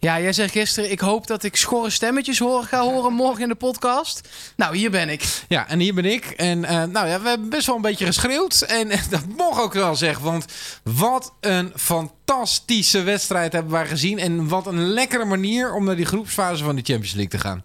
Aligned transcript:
Ja, 0.00 0.20
jij 0.20 0.32
zei 0.32 0.48
gisteren, 0.48 0.90
ik 0.90 1.00
hoop 1.00 1.26
dat 1.26 1.42
ik 1.44 1.56
schorre 1.56 1.90
stemmetjes 1.90 2.38
hoor, 2.38 2.62
ga 2.62 2.80
horen 2.80 3.12
morgen 3.12 3.42
in 3.42 3.48
de 3.48 3.54
podcast. 3.54 4.28
Nou, 4.56 4.76
hier 4.76 4.90
ben 4.90 5.08
ik. 5.08 5.24
Ja, 5.48 5.68
en 5.68 5.78
hier 5.78 5.94
ben 5.94 6.04
ik. 6.04 6.24
En 6.24 6.58
uh, 6.58 6.68
nou 6.68 7.06
ja, 7.06 7.20
we 7.20 7.28
hebben 7.28 7.48
best 7.48 7.66
wel 7.66 7.76
een 7.76 7.82
beetje 7.82 8.06
geschreeuwd. 8.06 8.60
En, 8.60 8.90
en 8.90 9.00
dat 9.10 9.22
mocht 9.36 9.60
ook 9.60 9.72
wel 9.72 9.96
zeggen, 9.96 10.24
want 10.24 10.44
wat 10.82 11.32
een 11.40 11.72
fantastische 11.76 13.02
wedstrijd 13.02 13.52
hebben 13.52 13.72
wij 13.72 13.86
gezien. 13.86 14.18
En 14.18 14.48
wat 14.48 14.66
een 14.66 14.86
lekkere 14.86 15.24
manier 15.24 15.74
om 15.74 15.84
naar 15.84 15.96
die 15.96 16.04
groepsfase 16.04 16.64
van 16.64 16.76
de 16.76 16.82
Champions 16.84 17.14
League 17.14 17.30
te 17.30 17.38
gaan. 17.38 17.64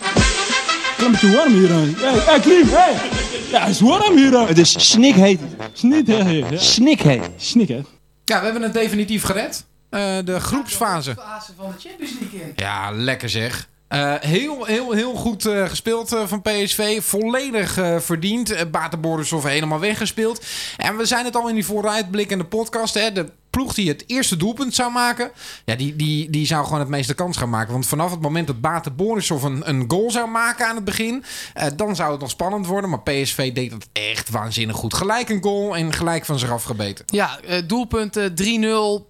Het 0.00 0.98
is 0.98 1.04
een 1.04 1.10
beetje 1.10 1.32
warm 1.32 1.52
hier. 1.52 1.68
Hey, 1.68 2.18
hey 2.24 2.40
Klim, 2.40 2.68
hey. 2.68 2.94
Ja, 3.50 3.60
het 3.60 3.70
is 3.70 3.80
warm 3.80 4.16
hier. 4.16 4.46
Het 4.46 4.58
is 4.58 4.90
snikheet. 4.90 5.40
Snikheet. 5.72 6.60
Snikheet. 6.62 7.30
Snikheet. 7.36 7.86
Ja, 8.24 8.38
we 8.38 8.44
hebben 8.44 8.62
het 8.62 8.72
definitief 8.72 9.22
gered. 9.22 9.64
Uh, 9.94 10.18
de 10.24 10.40
groepsfase. 10.40 11.14
fase 11.14 11.52
van 11.56 11.74
de 11.76 11.88
Champions 11.88 12.12
League. 12.20 12.52
Ja, 12.56 12.90
lekker 12.90 13.28
zeg. 13.28 13.68
Uh, 13.88 14.14
heel, 14.20 14.64
heel, 14.64 14.92
heel 14.92 15.14
goed 15.14 15.46
uh, 15.46 15.68
gespeeld 15.68 16.12
uh, 16.12 16.26
van 16.26 16.42
PSV. 16.42 17.02
Volledig 17.02 17.72
verdiend. 17.98 18.52
Uh, 18.52 18.60
Batenborders 18.70 19.32
helemaal 19.44 19.80
weggespeeld. 19.80 20.44
En 20.76 20.96
we 20.96 21.04
zijn 21.04 21.24
het 21.24 21.36
al 21.36 21.48
in 21.48 21.54
die 21.54 21.64
vooruitblik 21.64 22.30
in 22.30 22.38
de 22.38 22.44
podcast. 22.44 22.94
Hè, 22.94 23.12
de 23.12 23.26
ploeg 23.52 23.74
die 23.74 23.88
het 23.88 24.04
eerste 24.06 24.36
doelpunt 24.36 24.74
zou 24.74 24.92
maken... 24.92 25.30
Ja, 25.64 25.74
die, 25.74 25.96
die, 25.96 26.30
die 26.30 26.46
zou 26.46 26.64
gewoon 26.64 26.78
het 26.78 26.88
meeste 26.88 27.14
kans 27.14 27.36
gaan 27.36 27.50
maken. 27.50 27.72
Want 27.72 27.86
vanaf 27.86 28.10
het 28.10 28.20
moment 28.20 28.46
dat 28.46 28.60
Batenborders 28.60 29.30
een, 29.30 29.68
een 29.68 29.84
goal 29.88 30.10
zou 30.10 30.28
maken 30.28 30.66
aan 30.66 30.76
het 30.76 30.84
begin... 30.84 31.24
dan 31.76 31.96
zou 31.96 32.10
het 32.10 32.20
nog 32.20 32.30
spannend 32.30 32.66
worden. 32.66 32.90
Maar 32.90 33.02
PSV 33.02 33.52
deed 33.52 33.72
het 33.72 33.88
echt 33.92 34.30
waanzinnig 34.30 34.76
goed. 34.76 34.94
Gelijk 34.94 35.28
een 35.28 35.42
goal 35.42 35.76
en 35.76 35.92
gelijk 35.92 36.24
van 36.24 36.38
zich 36.38 36.50
afgebeten. 36.50 37.04
Ja, 37.06 37.40
doelpunten 37.66 38.34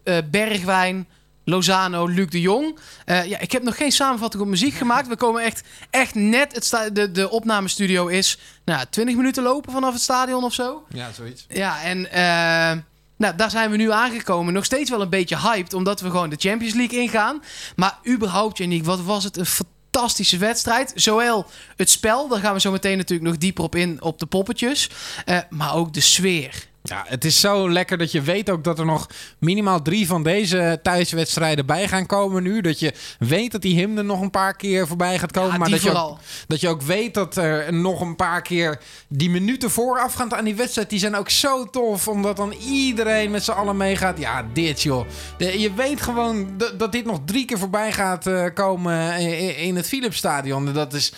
3-0. 0.05 0.31
Bergwijn... 0.31 1.07
Lozano, 1.45 2.07
Luc 2.07 2.29
de 2.29 2.41
Jong. 2.41 2.79
Uh, 3.07 3.27
ja, 3.27 3.39
ik 3.39 3.53
heb 3.53 3.63
nog 3.63 3.77
geen 3.77 3.93
samenvatting 3.93 4.43
op 4.43 4.49
muziek 4.49 4.75
gemaakt. 4.75 5.09
We 5.09 5.17
komen 5.17 5.43
echt, 5.43 5.63
echt 5.91 6.15
net. 6.15 6.55
Het 6.55 6.95
de, 6.95 7.11
de 7.11 7.31
opnamestudio 7.31 8.07
is 8.07 8.39
nou, 8.65 8.85
20 8.91 9.17
minuten 9.17 9.43
lopen 9.43 9.73
vanaf 9.73 9.93
het 9.93 10.03
stadion 10.03 10.45
of 10.45 10.53
zo. 10.53 10.85
Ja, 10.89 11.13
zoiets. 11.13 11.47
Ja, 11.49 11.83
en 11.83 11.99
uh, 11.99 12.83
nou, 13.23 13.37
daar 13.37 13.51
zijn 13.51 13.71
we 13.71 13.77
nu 13.77 13.91
aangekomen. 13.91 14.53
Nog 14.53 14.65
steeds 14.65 14.91
wel 14.91 15.01
een 15.01 15.09
beetje 15.09 15.39
hyped, 15.39 15.75
omdat 15.75 16.01
we 16.01 16.11
gewoon 16.11 16.31
de 16.31 16.37
Champions 16.39 16.75
League 16.75 16.99
ingaan. 16.99 17.43
Maar 17.77 17.99
überhaupt, 18.09 18.59
Janiek, 18.59 18.85
wat 18.85 19.03
was 19.03 19.25
het 19.25 19.37
een 19.37 19.47
fantastische 19.47 20.39
wedstrijd. 20.39 20.93
Zowel 20.95 21.47
het 21.77 21.91
spel, 21.91 22.29
daar 22.29 22.41
gaan 22.41 22.55
we 22.55 22.61
zo 22.61 22.71
meteen 22.71 22.97
natuurlijk 22.97 23.29
nog 23.29 23.39
dieper 23.39 23.65
op 23.65 23.75
in, 23.75 24.03
op 24.03 24.19
de 24.19 24.27
poppetjes. 24.27 24.91
Uh, 25.27 25.39
maar 25.51 25.75
ook 25.75 25.93
de 25.93 26.01
sfeer. 26.01 26.71
Ja, 26.83 27.05
het 27.09 27.25
is 27.25 27.41
zo 27.41 27.71
lekker 27.71 27.99
dat 27.99 28.13
je 28.13 28.21
weet 28.21 28.51
ook 28.51 28.65
dat 28.65 28.79
er 28.79 28.85
nog 28.85 29.07
minimaal 29.39 29.83
drie 29.83 30.07
van 30.07 30.23
deze 30.23 30.79
thuiswedstrijden 30.83 31.67
bij 31.67 31.89
gaan 31.89 32.07
komen 32.07 32.43
nu. 32.43 32.61
Dat 32.61 32.79
je 32.81 32.93
weet 33.19 33.53
dat 33.53 33.63
die 33.63 33.75
hymne 33.75 34.03
nog 34.03 34.21
een 34.21 34.31
paar 34.31 34.57
keer 34.57 34.87
voorbij 34.87 35.19
gaat 35.19 35.33
komen. 35.33 35.53
Ja, 35.53 35.59
maar 35.59 35.71
dat 35.71 35.83
je, 35.83 35.93
ook, 35.95 36.19
dat 36.47 36.61
je 36.61 36.69
ook 36.69 36.83
weet 36.83 37.15
dat 37.15 37.37
er 37.37 37.73
nog 37.73 38.01
een 38.01 38.17
paar 38.17 38.43
keer 38.43 38.81
die 39.09 39.31
minuten 39.31 39.71
voorafgaand 39.71 40.35
aan 40.35 40.45
die 40.45 40.55
wedstrijd, 40.55 40.91
die 40.91 40.99
zijn 40.99 41.17
ook 41.17 41.31
zo 41.31 41.71
tof. 41.71 42.09
Omdat 42.09 42.37
dan 42.37 42.53
iedereen 42.53 43.31
met 43.31 43.45
z'n 43.45 43.51
allen 43.51 43.77
meegaat. 43.77 44.19
Ja, 44.19 44.47
dit 44.53 44.83
joh. 44.83 45.07
De, 45.39 45.61
je 45.61 45.75
weet 45.75 46.01
gewoon 46.01 46.57
dat, 46.57 46.79
dat, 46.79 46.93
dit 46.93 47.05
nog 47.05 47.21
drie 47.25 47.45
keer 47.45 47.59
voorbij 47.59 47.93
gaat 47.93 48.27
uh, 48.27 48.45
komen 48.55 49.19
in, 49.19 49.57
in 49.57 49.77
het 49.77 49.89
Philipsstadion. 49.89 50.73
Dat 50.73 50.95
is 50.95 51.13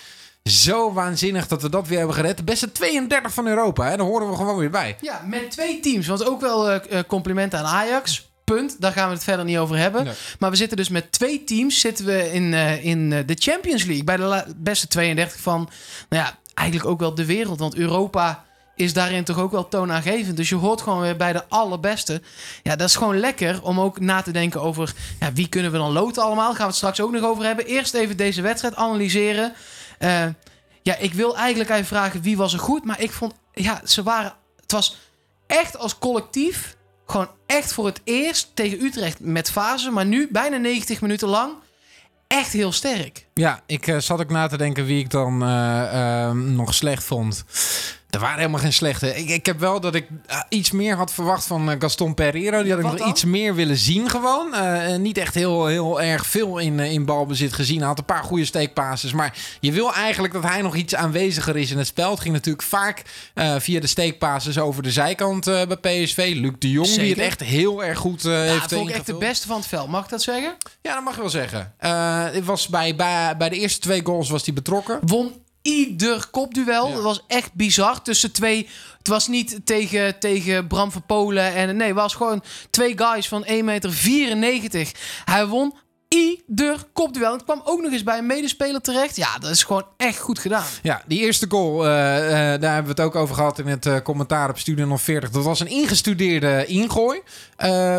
zo 0.51 0.93
waanzinnig 0.93 1.47
dat 1.47 1.63
we 1.63 1.69
dat 1.69 1.89
weer 1.89 1.99
hebben 1.99 2.17
gered. 2.17 2.37
De 2.37 2.45
beste 2.45 2.73
32 2.73 3.35
van 3.35 3.47
Europa, 3.47 3.85
hè? 3.85 3.97
daar 3.97 4.07
horen 4.07 4.31
we 4.31 4.37
gewoon 4.37 4.57
weer 4.57 4.71
bij. 4.71 4.97
Ja, 5.01 5.23
met 5.27 5.51
twee 5.51 5.81
teams. 5.81 6.07
Want 6.07 6.27
ook 6.27 6.41
wel 6.41 6.73
uh, 6.73 6.79
complimenten 7.07 7.59
aan 7.59 7.65
Ajax. 7.65 8.33
Punt. 8.45 8.81
Daar 8.81 8.93
gaan 8.93 9.09
we 9.09 9.15
het 9.15 9.25
verder 9.25 9.45
niet 9.45 9.59
over 9.59 9.77
hebben. 9.77 10.05
Nee. 10.05 10.15
Maar 10.39 10.51
we 10.51 10.57
zitten 10.57 10.77
dus 10.77 10.89
met 10.89 11.13
twee 11.13 11.45
teams 11.45 11.81
zitten 11.81 12.05
we 12.05 12.33
in, 12.33 12.53
uh, 12.53 12.85
in 12.85 13.09
de 13.11 13.37
Champions 13.39 13.85
League. 13.85 14.05
Bij 14.05 14.17
de 14.17 14.45
beste 14.57 14.89
32 14.89 15.41
van, 15.41 15.69
nou 16.09 16.25
ja, 16.25 16.39
eigenlijk 16.55 16.89
ook 16.89 17.01
wel 17.01 17.15
de 17.15 17.25
wereld. 17.25 17.59
Want 17.59 17.75
Europa 17.75 18.45
is 18.77 18.93
daarin 18.93 19.25
toch 19.25 19.39
ook 19.39 19.51
wel 19.51 19.69
toonaangevend. 19.69 20.37
Dus 20.37 20.49
je 20.49 20.55
hoort 20.55 20.81
gewoon 20.81 21.01
weer 21.01 21.17
bij 21.17 21.33
de 21.33 21.49
allerbeste. 21.49 22.23
Ja, 22.63 22.77
dat 22.77 22.89
is 22.89 22.97
gewoon 22.97 23.19
lekker 23.19 23.63
om 23.63 23.81
ook 23.81 24.01
na 24.01 24.23
te 24.23 24.31
denken 24.31 24.61
over... 24.61 24.93
Ja, 25.21 25.33
wie 25.33 25.49
kunnen 25.49 25.73
we 25.73 25.79
dan 25.79 25.93
loten 25.93 26.23
allemaal? 26.23 26.47
Daar 26.47 26.57
gaan 26.57 26.65
we 26.65 26.69
het 26.69 26.77
straks 26.77 27.01
ook 27.01 27.13
nog 27.13 27.23
over 27.23 27.45
hebben. 27.45 27.67
Eerst 27.67 27.95
even 27.95 28.17
deze 28.17 28.43
wedstrijd 28.43 28.77
analyseren. 28.77 29.53
Uh, 30.05 30.27
ja, 30.83 30.97
ik 30.97 31.15
wil 31.15 31.37
eigenlijk 31.37 31.71
even 31.71 31.85
vragen 31.85 32.23
wie 32.23 32.37
was 32.37 32.53
er 32.53 32.59
goed. 32.59 32.85
Maar 32.85 33.01
ik 33.01 33.13
vond, 33.13 33.35
ja, 33.53 33.81
ze 33.85 34.03
waren. 34.03 34.35
Het 34.61 34.73
was 34.73 34.99
echt 35.47 35.77
als 35.77 35.99
collectief. 35.99 36.77
Gewoon 37.07 37.29
echt 37.47 37.73
voor 37.73 37.87
het 37.87 38.01
eerst 38.05 38.51
tegen 38.55 38.83
Utrecht 38.85 39.21
met 39.21 39.51
fase. 39.51 39.91
Maar 39.91 40.07
nu 40.07 40.29
bijna 40.31 40.57
90 40.57 41.01
minuten 41.01 41.29
lang. 41.29 41.53
Echt 42.27 42.53
heel 42.53 42.73
sterk. 42.73 43.27
Ja, 43.35 43.61
ik 43.67 43.87
uh, 43.87 43.99
zat 43.99 44.21
ook 44.21 44.31
na 44.31 44.47
te 44.47 44.57
denken 44.57 44.85
wie 44.85 44.99
ik 44.99 45.11
dan 45.11 45.43
uh, 45.43 46.31
nog 46.31 46.75
slecht 46.75 47.05
vond. 47.05 47.45
Er 48.15 48.21
waren 48.21 48.39
helemaal 48.39 48.61
geen 48.61 48.73
slechte. 48.73 49.17
Ik, 49.17 49.29
ik 49.29 49.47
heb 49.47 49.61
wel 49.61 49.81
dat 49.81 49.95
ik 49.95 50.07
uh, 50.31 50.41
iets 50.49 50.71
meer 50.71 50.97
had 50.97 51.13
verwacht 51.13 51.47
van 51.47 51.77
Gaston 51.79 52.15
Pereiro. 52.15 52.63
Die 52.63 52.71
had 52.71 52.81
ik 52.81 52.87
nog 52.87 52.97
dan? 52.97 53.09
iets 53.09 53.25
meer 53.25 53.55
willen 53.55 53.77
zien 53.77 54.11
gewoon. 54.11 54.55
Uh, 54.55 54.97
niet 54.97 55.19
echt 55.19 55.35
heel, 55.35 55.67
heel 55.67 56.01
erg 56.01 56.27
veel 56.27 56.59
in, 56.59 56.81
in 56.81 57.05
balbezit 57.05 57.53
gezien. 57.53 57.79
Hij 57.79 57.87
had 57.87 57.99
een 57.99 58.05
paar 58.05 58.25
goede 58.25 58.45
steekpases. 58.45 59.13
Maar 59.13 59.37
je 59.61 59.73
wil 59.73 59.95
eigenlijk 59.95 60.33
dat 60.33 60.43
hij 60.43 60.63
nog 60.63 60.77
iets 60.77 60.95
aanweziger 60.95 61.57
is 61.57 61.71
in 61.71 61.79
het 61.79 61.87
spel. 61.87 62.11
Het 62.11 62.21
ging 62.21 62.35
natuurlijk 62.35 62.65
vaak 62.65 63.03
via 63.59 63.81
de 63.81 63.87
steekpases 63.87 64.59
over 64.59 64.83
de 64.83 64.91
zijkant 64.91 65.45
bij 65.45 66.05
PSV. 66.05 66.33
Luc 66.37 66.53
de 66.59 66.71
Jong, 66.71 66.87
Zeker. 66.87 67.03
die 67.03 67.13
het 67.13 67.23
echt 67.23 67.41
heel 67.41 67.85
erg 67.85 67.99
goed 67.99 68.23
ja, 68.23 68.31
heeft 68.31 68.73
vond 68.73 68.89
ik 68.89 68.95
echt 68.95 69.07
de 69.07 69.15
beste 69.15 69.47
van 69.47 69.57
het 69.57 69.67
veld. 69.67 69.89
Mag 69.89 70.05
ik 70.05 70.11
dat 70.11 70.23
zeggen? 70.23 70.55
Ja, 70.83 70.95
dat 70.95 71.05
mag 71.05 71.15
je 71.15 71.21
wel 71.21 71.31
zeggen. 71.31 71.75
het 72.33 72.45
was 72.45 72.69
bij, 72.69 72.97
bij, 72.97 73.24
bij 73.39 73.49
de 73.49 73.59
eerste 73.59 73.81
twee 73.81 74.05
goals 74.05 74.31
was 74.31 74.45
hij 74.45 74.55
betrokken. 74.55 74.99
Won 75.07 75.33
ieder 75.63 76.27
kopduel. 76.31 76.89
Ja. 76.89 76.95
Dat 76.95 77.03
was 77.03 77.25
echt 77.27 77.55
bizar. 77.55 78.03
Tussen 78.03 78.33
twee. 78.33 78.69
Het 78.99 79.09
was 79.09 79.29
niet 79.29 79.61
tegen, 79.65 80.19
tegen 80.19 80.67
Bram 80.67 80.93
van 80.93 81.07
Polen. 81.07 81.55
En 81.55 81.77
nee, 81.77 81.89
het 81.89 81.97
was 81.97 82.15
gewoon 82.15 82.43
twee 82.71 82.99
guys 82.99 83.29
van 83.29 83.45
1,94 83.47 83.53
meter. 83.59 84.93
Hij 85.25 85.47
won 85.47 85.75
ieder 86.15 86.85
kopduel. 86.93 87.33
Het 87.33 87.45
kwam 87.45 87.61
ook 87.65 87.83
nog 87.83 87.93
eens 87.93 88.03
bij 88.03 88.19
een 88.19 88.27
medespeler 88.27 88.81
terecht. 88.81 89.17
Ja, 89.17 89.39
dat 89.39 89.51
is 89.51 89.63
gewoon 89.63 89.85
echt 89.97 90.19
goed 90.19 90.39
gedaan. 90.39 90.65
Ja, 90.83 91.03
die 91.07 91.21
eerste 91.21 91.47
goal, 91.49 91.87
uh, 91.87 91.91
uh, 91.91 91.91
daar 92.61 92.75
hebben 92.75 92.85
we 92.85 92.89
het 92.89 93.01
ook 93.01 93.15
over 93.15 93.35
gehad 93.35 93.59
in 93.59 93.67
het 93.67 93.87
uh, 93.87 93.97
commentaar 94.03 94.49
op 94.51 94.59
Studio 94.59 94.97
40. 94.97 95.31
Dat 95.31 95.45
was 95.45 95.61
een 95.61 95.67
ingestudeerde 95.67 96.67
ingooi. 96.67 97.21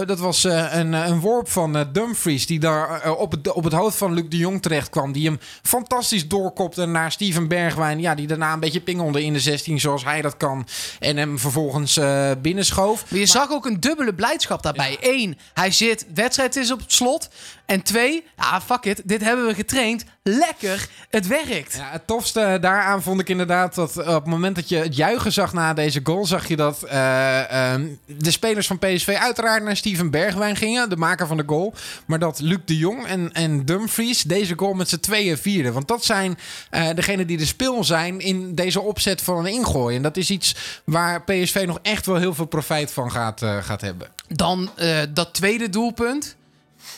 dat 0.05 0.19
was 0.19 0.43
een, 0.43 0.93
een 0.93 1.19
worp 1.19 1.49
van 1.49 1.87
Dumfries, 1.91 2.45
die 2.45 2.59
daar 2.59 3.11
op, 3.11 3.31
het, 3.31 3.51
op 3.51 3.63
het 3.63 3.73
hoofd 3.73 3.97
van 3.97 4.13
Luc 4.13 4.25
de 4.29 4.37
Jong 4.37 4.61
terecht 4.61 4.89
kwam. 4.89 5.11
Die 5.11 5.25
hem 5.25 5.39
fantastisch 5.61 6.27
doorkopte 6.27 6.85
naar 6.85 7.11
Steven 7.11 7.47
Bergwijn. 7.47 7.99
Ja, 7.99 8.15
die 8.15 8.27
daarna 8.27 8.53
een 8.53 8.59
beetje 8.59 8.81
pingelde 8.81 9.23
in 9.23 9.33
de 9.33 9.39
16 9.39 9.79
zoals 9.79 10.03
hij 10.03 10.21
dat 10.21 10.37
kan. 10.37 10.67
En 10.99 11.17
hem 11.17 11.39
vervolgens 11.39 11.99
binnenschoof. 12.41 13.01
Maar 13.01 13.09
je 13.11 13.17
maar, 13.17 13.27
zag 13.27 13.51
ook 13.51 13.65
een 13.65 13.79
dubbele 13.79 14.13
blijdschap 14.13 14.63
daarbij. 14.63 14.91
Ja. 14.91 14.97
Eén, 15.01 15.37
hij 15.53 15.71
zit, 15.71 16.05
wedstrijd 16.13 16.55
is 16.55 16.71
op 16.71 16.79
het 16.79 16.93
slot. 16.93 17.29
En 17.65 17.81
twee, 17.81 18.23
ja, 18.37 18.61
fuck 18.61 18.85
it, 18.85 19.01
dit 19.03 19.21
hebben 19.21 19.45
we 19.45 19.53
getraind. 19.53 20.03
Lekker, 20.23 20.87
het 21.09 21.27
werkt. 21.27 21.75
Ja, 21.75 21.89
het 21.91 22.07
tofste 22.07 22.57
daaraan 22.61 23.01
vond 23.01 23.19
ik 23.19 23.29
inderdaad 23.29 23.75
dat 23.75 23.97
op 23.97 24.05
het 24.05 24.25
moment 24.25 24.55
dat 24.55 24.69
je 24.69 24.75
het 24.75 24.95
juichen 24.95 25.33
zag 25.33 25.53
na 25.53 25.73
deze 25.73 25.99
goal, 26.03 26.25
zag 26.25 26.47
je 26.47 26.55
dat 26.55 26.81
uh, 26.85 26.91
uh, 26.91 27.73
de 28.05 28.31
spelers 28.31 28.67
van 28.67 28.79
PSV 28.79 29.17
uiteraard 29.19 29.63
naar 29.63 29.77
Steven 29.77 30.09
Bergwijn 30.09 30.55
gingen, 30.55 30.89
de 30.89 30.97
maker 30.97 31.27
van 31.27 31.37
de 31.37 31.43
goal. 31.45 31.73
Maar 32.05 32.19
dat 32.19 32.39
Luc 32.39 32.57
de 32.65 32.77
Jong 32.77 33.05
en, 33.05 33.33
en 33.33 33.65
Dumfries 33.65 34.21
deze 34.21 34.53
goal 34.57 34.73
met 34.73 34.89
z'n 34.89 34.99
tweeën 34.99 35.37
vierden. 35.37 35.73
Want 35.73 35.87
dat 35.87 36.05
zijn 36.05 36.37
uh, 36.71 36.89
degenen 36.95 37.27
die 37.27 37.37
de 37.37 37.45
speel 37.45 37.83
zijn 37.83 38.19
in 38.19 38.55
deze 38.55 38.81
opzet 38.81 39.21
van 39.21 39.37
een 39.37 39.53
ingooi. 39.53 39.95
En 39.95 40.01
dat 40.01 40.17
is 40.17 40.29
iets 40.29 40.55
waar 40.83 41.23
PSV 41.23 41.63
nog 41.67 41.79
echt 41.81 42.05
wel 42.05 42.15
heel 42.15 42.33
veel 42.33 42.45
profijt 42.45 42.91
van 42.91 43.11
gaat, 43.11 43.41
gaat 43.61 43.81
hebben. 43.81 44.07
Dan 44.27 44.69
dat 45.13 45.33
tweede 45.33 45.69
doelpunt. 45.69 46.35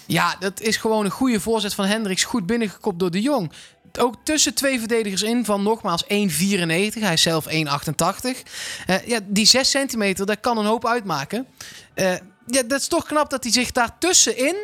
Ja, 0.06 0.36
dat 0.40 0.62
is 0.62 0.78
gewoon 0.78 1.06
een 1.06 1.12
goede 1.12 1.40
voorzet 1.40 1.74
van 1.74 1.86
Hendricks. 1.86 2.24
Goed 2.24 2.46
binnengekopt 2.46 3.00
door 3.00 3.12
de 3.12 3.22
Jong. 3.22 3.52
Ook 4.00 4.16
tussen 4.24 4.54
twee 4.54 4.80
verdedigers 4.80 5.22
in 5.22 5.46
van 5.46 5.64
nogmaals 5.64 6.04
1,94. 6.04 6.08
Hij 6.08 7.14
is 7.14 7.22
zelf 7.22 7.46
1,88. 7.48 7.52
Uh, 8.88 9.08
ja, 9.08 9.20
die 9.24 9.46
6 9.46 9.70
centimeter, 9.70 10.26
dat 10.26 10.40
kan 10.40 10.58
een 10.58 10.66
hoop 10.66 10.88
uitmaken. 10.88 11.48
Uh, 11.96 12.12
ja, 12.46 12.64
dat 12.64 12.80
is 12.80 12.88
toch 12.88 13.06
knap 13.06 13.30
dat 13.30 13.44
hij 13.44 13.52
zich 13.52 13.72
daar 13.72 13.98
tussenin 13.98 14.56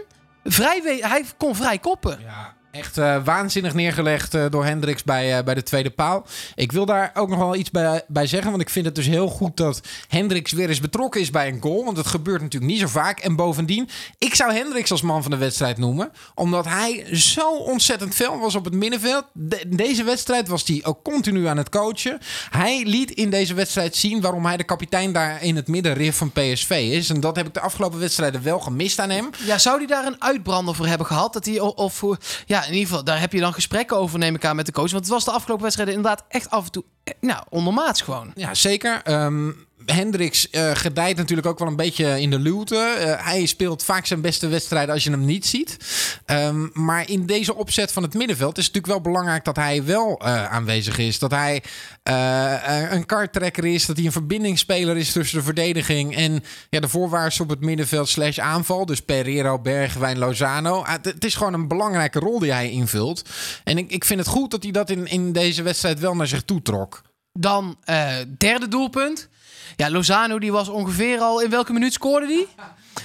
vrij... 0.43 0.81
Hij 0.99 1.25
kon 1.37 1.55
vrij 1.55 1.77
koppen. 1.77 2.19
Ja. 2.21 2.55
Echt 2.73 2.97
uh, 2.97 3.23
waanzinnig 3.23 3.73
neergelegd 3.73 4.33
uh, 4.33 4.45
door 4.49 4.65
Hendricks 4.65 5.03
bij, 5.03 5.37
uh, 5.37 5.43
bij 5.43 5.53
de 5.53 5.63
tweede 5.63 5.89
paal. 5.89 6.25
Ik 6.55 6.71
wil 6.71 6.85
daar 6.85 7.11
ook 7.13 7.29
nog 7.29 7.39
wel 7.39 7.55
iets 7.55 7.71
bij, 7.71 8.03
bij 8.07 8.27
zeggen. 8.27 8.49
Want 8.49 8.61
ik 8.61 8.69
vind 8.69 8.85
het 8.85 8.95
dus 8.95 9.05
heel 9.05 9.27
goed 9.27 9.57
dat 9.57 9.81
Hendricks 10.07 10.51
weer 10.51 10.69
eens 10.69 10.79
betrokken 10.79 11.21
is 11.21 11.29
bij 11.29 11.47
een 11.47 11.61
goal. 11.61 11.83
Want 11.83 11.95
dat 11.95 12.07
gebeurt 12.07 12.41
natuurlijk 12.41 12.71
niet 12.71 12.81
zo 12.81 12.87
vaak. 12.87 13.19
En 13.19 13.35
bovendien, 13.35 13.89
ik 14.17 14.35
zou 14.35 14.53
Hendricks 14.53 14.91
als 14.91 15.01
man 15.01 15.21
van 15.21 15.31
de 15.31 15.37
wedstrijd 15.37 15.77
noemen. 15.77 16.11
Omdat 16.35 16.65
hij 16.65 17.15
zo 17.15 17.55
ontzettend 17.55 18.15
fel 18.15 18.39
was 18.39 18.55
op 18.55 18.65
het 18.65 18.73
middenveld. 18.73 19.25
De, 19.33 19.63
deze 19.67 20.03
wedstrijd 20.03 20.47
was 20.47 20.63
hij 20.67 20.81
ook 20.83 21.03
continu 21.03 21.47
aan 21.47 21.57
het 21.57 21.69
coachen. 21.69 22.19
Hij 22.49 22.83
liet 22.85 23.11
in 23.11 23.29
deze 23.29 23.53
wedstrijd 23.53 23.95
zien 23.95 24.21
waarom 24.21 24.45
hij 24.45 24.57
de 24.57 24.63
kapitein 24.63 25.11
daar 25.11 25.43
in 25.43 25.55
het 25.55 25.67
middenrif 25.67 26.17
van 26.17 26.31
PSV 26.31 26.89
is. 26.91 27.09
En 27.09 27.19
dat 27.19 27.35
heb 27.35 27.47
ik 27.47 27.53
de 27.53 27.61
afgelopen 27.61 27.99
wedstrijden 27.99 28.43
wel 28.43 28.59
gemist 28.59 28.99
aan 28.99 29.09
hem. 29.09 29.29
Ja, 29.45 29.57
zou 29.57 29.77
hij 29.77 29.87
daar 29.87 30.05
een 30.05 30.21
uitbrander 30.21 30.75
voor 30.75 30.87
hebben 30.87 31.07
gehad? 31.07 31.33
Dat 31.33 31.45
hij 31.45 31.59
of 31.59 32.03
ja, 32.45 32.62
in 32.65 32.73
ieder 32.73 32.87
geval, 32.87 33.03
daar 33.03 33.19
heb 33.19 33.31
je 33.33 33.39
dan 33.39 33.53
gesprekken 33.53 33.97
over, 33.97 34.19
neem 34.19 34.35
ik 34.35 34.45
aan, 34.45 34.55
met 34.55 34.65
de 34.65 34.71
coach. 34.71 34.91
Want 34.91 35.03
het 35.03 35.13
was 35.13 35.25
de 35.25 35.31
afgelopen 35.31 35.63
wedstrijden 35.63 35.95
inderdaad 35.95 36.23
echt 36.27 36.49
af 36.49 36.65
en 36.65 36.71
toe, 36.71 36.83
eh, 37.03 37.13
nou, 37.21 37.43
ondermaats 37.49 38.01
gewoon. 38.01 38.31
Ja, 38.35 38.53
zeker. 38.53 39.23
Um, 39.23 39.67
Hendricks 39.85 40.47
uh, 40.51 40.71
gedijt 40.73 41.17
natuurlijk 41.17 41.47
ook 41.47 41.59
wel 41.59 41.67
een 41.67 41.75
beetje 41.75 42.21
in 42.21 42.29
de 42.29 42.39
luwte. 42.39 42.95
Uh, 42.99 43.25
hij 43.25 43.45
speelt 43.45 43.83
vaak 43.83 44.05
zijn 44.05 44.21
beste 44.21 44.47
wedstrijden 44.47 44.93
als 44.93 45.03
je 45.03 45.09
hem 45.09 45.25
niet 45.25 45.45
ziet. 45.45 45.77
Um, 46.25 46.69
maar 46.73 47.09
in 47.09 47.25
deze 47.25 47.55
opzet 47.55 47.91
van 47.91 48.03
het 48.03 48.13
middenveld 48.13 48.57
is 48.57 48.65
het 48.65 48.73
natuurlijk 48.73 49.03
wel 49.03 49.13
belangrijk 49.13 49.45
dat 49.45 49.55
hij 49.55 49.83
wel 49.83 50.21
uh, 50.21 50.45
aanwezig 50.45 50.97
is. 50.97 51.19
Dat 51.19 51.31
hij 51.31 51.63
een 52.89 53.05
karttrekker 53.05 53.65
is. 53.65 53.85
Dat 53.85 53.97
hij 53.97 54.05
een 54.05 54.11
verbindingsspeler 54.11 54.97
is 54.97 55.11
tussen 55.11 55.37
de 55.37 55.43
verdediging 55.43 56.15
en 56.15 56.43
ja, 56.69 56.79
de 56.79 56.89
voorwaarts 56.89 57.39
op 57.39 57.49
het 57.49 57.61
middenveld 57.61 58.09
slash 58.09 58.37
aanval. 58.37 58.85
Dus 58.85 59.01
Pereiro, 59.01 59.59
Bergwijn, 59.59 60.17
Lozano. 60.17 60.83
het 60.85 61.25
is 61.25 61.35
gewoon 61.35 61.53
een 61.53 61.67
belangrijke 61.67 62.19
rol 62.19 62.39
die 62.39 62.51
hij 62.51 62.69
invult. 62.69 63.29
En 63.63 63.77
ik, 63.77 63.91
ik 63.91 64.05
vind 64.05 64.19
het 64.19 64.29
goed 64.29 64.51
dat 64.51 64.63
hij 64.63 64.71
dat 64.71 64.89
in, 64.89 65.07
in 65.07 65.31
deze 65.31 65.63
wedstrijd 65.63 65.99
wel 65.99 66.15
naar 66.15 66.27
zich 66.27 66.43
toe 66.43 66.61
trok. 66.61 67.01
Dan 67.33 67.77
derde 68.37 68.67
doelpunt. 68.67 69.29
Ja, 69.75 69.89
Lozano 69.89 70.39
die 70.39 70.51
was 70.51 70.69
ongeveer 70.69 71.19
al... 71.19 71.41
In 71.41 71.49
welke 71.49 71.73
minuut 71.73 71.93
scoorde 71.93 72.27
die? 72.27 72.47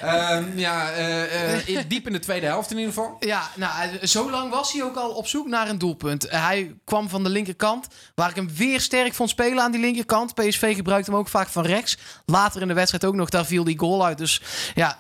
Um, 0.05 0.53
ja, 0.59 0.99
uh, 0.99 1.69
uh, 1.69 1.83
diep 1.89 2.07
in 2.07 2.13
de 2.13 2.19
tweede 2.19 2.47
helft 2.47 2.71
in 2.71 2.79
ieder 2.79 2.93
geval. 2.93 3.17
Ja, 3.21 3.51
nou, 3.57 4.07
zo 4.07 4.31
lang 4.31 4.51
was 4.51 4.73
hij 4.73 4.83
ook 4.83 4.97
al 4.97 5.11
op 5.11 5.27
zoek 5.27 5.47
naar 5.47 5.69
een 5.69 5.79
doelpunt. 5.79 6.31
hij 6.31 6.75
kwam 6.85 7.09
van 7.09 7.23
de 7.23 7.29
linkerkant, 7.29 7.87
waar 8.15 8.31
ik 8.31 8.37
hem 8.37 8.51
weer 8.57 8.81
sterk 8.81 9.15
vond 9.15 9.31
spelen 9.31 9.63
aan 9.63 9.73
die 9.73 9.81
linkerkant. 9.81 10.35
PSV 10.35 10.75
gebruikte 10.75 11.11
hem 11.11 11.21
ook 11.21 11.29
vaak 11.29 11.49
van 11.49 11.65
rechts. 11.65 11.99
Later 12.27 12.63
in 12.63 12.69
de 12.69 12.75
wedstrijd 12.75 13.05
ook 13.05 13.15
nog, 13.15 13.29
daar 13.29 13.47
viel 13.47 13.65
die 13.65 13.79
goal 13.79 14.05
uit. 14.05 14.19
Dus 14.19 14.43
ja, 14.75 14.99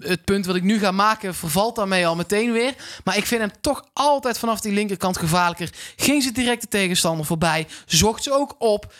het 0.00 0.24
punt 0.24 0.46
wat 0.46 0.56
ik 0.56 0.62
nu 0.62 0.78
ga 0.78 0.90
maken 0.90 1.34
vervalt 1.34 1.76
daarmee 1.76 2.06
al 2.06 2.16
meteen 2.16 2.52
weer. 2.52 2.74
Maar 3.04 3.16
ik 3.16 3.26
vind 3.26 3.40
hem 3.40 3.52
toch 3.60 3.84
altijd 3.92 4.38
vanaf 4.38 4.60
die 4.60 4.72
linkerkant 4.72 5.18
gevaarlijker. 5.18 5.70
Ging 5.96 6.22
ze 6.22 6.32
direct 6.32 6.60
de 6.60 6.68
tegenstander 6.68 7.26
voorbij, 7.26 7.66
zocht 7.86 8.22
ze 8.22 8.32
ook 8.32 8.54
op. 8.58 8.94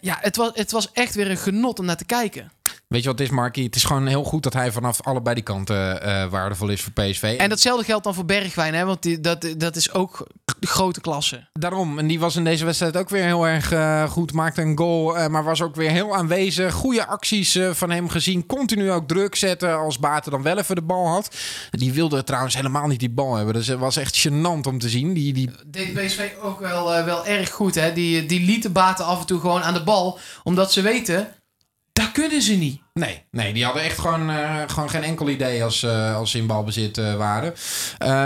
ja, 0.00 0.18
het 0.20 0.36
was, 0.36 0.50
het 0.54 0.70
was 0.70 0.92
echt 0.92 1.14
weer 1.14 1.30
een 1.30 1.36
genot 1.36 1.78
om 1.78 1.84
naar 1.84 1.96
te 1.96 2.04
kijken. 2.04 2.50
Weet 2.92 3.02
je 3.02 3.08
wat 3.08 3.18
het 3.18 3.28
is, 3.28 3.34
Markie? 3.34 3.64
Het 3.64 3.76
is 3.76 3.84
gewoon 3.84 4.06
heel 4.06 4.24
goed 4.24 4.42
dat 4.42 4.52
hij 4.52 4.72
vanaf 4.72 5.02
allebei 5.02 5.34
die 5.34 5.44
kanten 5.44 6.06
uh, 6.06 6.26
waardevol 6.26 6.68
is 6.68 6.82
voor 6.82 6.92
PSV. 6.92 7.36
En 7.38 7.48
datzelfde 7.48 7.84
geldt 7.84 8.04
dan 8.04 8.14
voor 8.14 8.24
Bergwijn, 8.24 8.74
hè? 8.74 8.84
Want 8.84 9.02
die, 9.02 9.20
dat, 9.20 9.54
dat 9.56 9.76
is 9.76 9.92
ook 9.92 10.26
de 10.58 10.66
grote 10.66 11.00
klasse. 11.00 11.48
Daarom. 11.52 11.98
En 11.98 12.06
die 12.06 12.20
was 12.20 12.36
in 12.36 12.44
deze 12.44 12.64
wedstrijd 12.64 12.96
ook 12.96 13.08
weer 13.08 13.24
heel 13.24 13.46
erg 13.46 13.72
uh, 13.72 14.10
goed. 14.10 14.32
Maakte 14.32 14.62
een 14.62 14.78
goal, 14.78 15.18
uh, 15.18 15.26
maar 15.26 15.44
was 15.44 15.62
ook 15.62 15.74
weer 15.74 15.90
heel 15.90 16.16
aanwezig. 16.16 16.74
Goede 16.74 17.06
acties 17.06 17.58
van 17.70 17.90
hem 17.90 18.08
gezien. 18.08 18.46
Continu 18.46 18.90
ook 18.90 19.08
druk 19.08 19.34
zetten 19.34 19.78
als 19.78 19.98
Baten 19.98 20.30
dan 20.30 20.42
wel 20.42 20.58
even 20.58 20.74
de 20.74 20.82
bal 20.82 21.06
had. 21.06 21.36
Die 21.70 21.92
wilde 21.92 22.24
trouwens 22.24 22.54
helemaal 22.54 22.86
niet 22.86 23.00
die 23.00 23.10
bal 23.10 23.34
hebben. 23.34 23.54
Dus 23.54 23.66
het 23.66 23.78
was 23.78 23.96
echt 23.96 24.28
gênant 24.28 24.66
om 24.66 24.78
te 24.78 24.88
zien. 24.88 25.14
Die, 25.14 25.32
die... 25.32 25.50
Deed 25.66 25.94
PSV 25.94 26.30
ook 26.42 26.60
wel, 26.60 27.04
wel 27.04 27.26
erg 27.26 27.50
goed, 27.50 27.74
hè? 27.74 27.92
Die, 27.92 28.26
die 28.26 28.40
lieten 28.40 28.72
Baten 28.72 29.04
af 29.04 29.20
en 29.20 29.26
toe 29.26 29.40
gewoon 29.40 29.62
aan 29.62 29.74
de 29.74 29.82
bal. 29.82 30.18
Omdat 30.42 30.72
ze 30.72 30.82
weten, 30.82 31.28
daar 31.92 32.10
kunnen 32.12 32.42
ze 32.42 32.54
niet. 32.54 32.81
Nee, 33.00 33.22
nee, 33.30 33.52
die 33.52 33.64
hadden 33.64 33.82
echt 33.82 33.98
gewoon, 33.98 34.30
uh, 34.30 34.60
gewoon 34.66 34.90
geen 34.90 35.02
enkel 35.02 35.28
idee 35.28 35.64
als, 35.64 35.82
uh, 35.82 36.16
als 36.16 36.30
ze 36.30 36.38
in 36.38 36.46
balbezit 36.46 36.98
uh, 36.98 37.14
waren. 37.14 37.54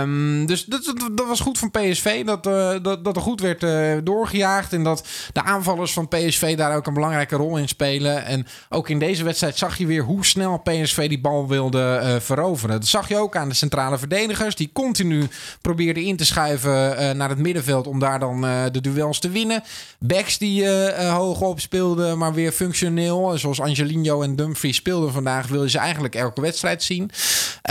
Um, 0.01 0.45
dus 0.45 0.65
dat, 0.65 0.83
dat, 0.83 1.09
dat, 1.17 1.27
was 1.27 1.39
goed 1.39 1.57
van 1.57 1.71
PSV. 1.71 2.25
Dat, 2.25 2.43
dat, 2.83 3.03
dat 3.03 3.15
er 3.15 3.21
goed 3.21 3.41
werd 3.41 3.65
doorgejaagd. 4.05 4.73
En 4.73 4.83
dat 4.83 5.07
de 5.33 5.43
aanvallers 5.43 5.93
van 5.93 6.07
PSV 6.07 6.57
daar 6.57 6.75
ook 6.75 6.87
een 6.87 6.93
belangrijke 6.93 7.35
rol 7.35 7.57
in 7.57 7.67
spelen. 7.67 8.25
En 8.25 8.47
ook 8.69 8.89
in 8.89 8.99
deze 8.99 9.23
wedstrijd 9.23 9.57
zag 9.57 9.77
je 9.77 9.85
weer 9.85 10.03
hoe 10.03 10.25
snel 10.25 10.57
PSV 10.57 11.09
die 11.09 11.21
bal 11.21 11.47
wilde 11.47 12.17
veroveren. 12.21 12.79
Dat 12.79 12.87
zag 12.87 13.07
je 13.07 13.17
ook 13.17 13.35
aan 13.35 13.49
de 13.49 13.55
centrale 13.55 13.97
verdedigers. 13.97 14.55
Die 14.55 14.69
continu 14.73 15.27
probeerden 15.61 16.03
in 16.03 16.17
te 16.17 16.25
schuiven 16.25 17.17
naar 17.17 17.29
het 17.29 17.37
middenveld. 17.37 17.87
Om 17.87 17.99
daar 17.99 18.19
dan 18.19 18.41
de 18.71 18.81
duels 18.81 19.19
te 19.19 19.29
winnen. 19.29 19.63
Backs 19.99 20.37
die 20.37 20.69
hoog 20.95 21.41
op 21.41 21.59
speelden, 21.59 22.17
maar 22.17 22.33
weer 22.33 22.51
functioneel. 22.51 23.37
Zoals 23.37 23.61
Angelino 23.61 24.21
en 24.21 24.35
Dumfries 24.35 24.55
Dumfries 24.57 24.75
speelde 24.77 25.11
vandaag, 25.11 25.47
willen 25.47 25.69
ze 25.69 25.77
eigenlijk 25.77 26.15
elke 26.15 26.41
wedstrijd 26.41 26.83
zien. 26.83 27.11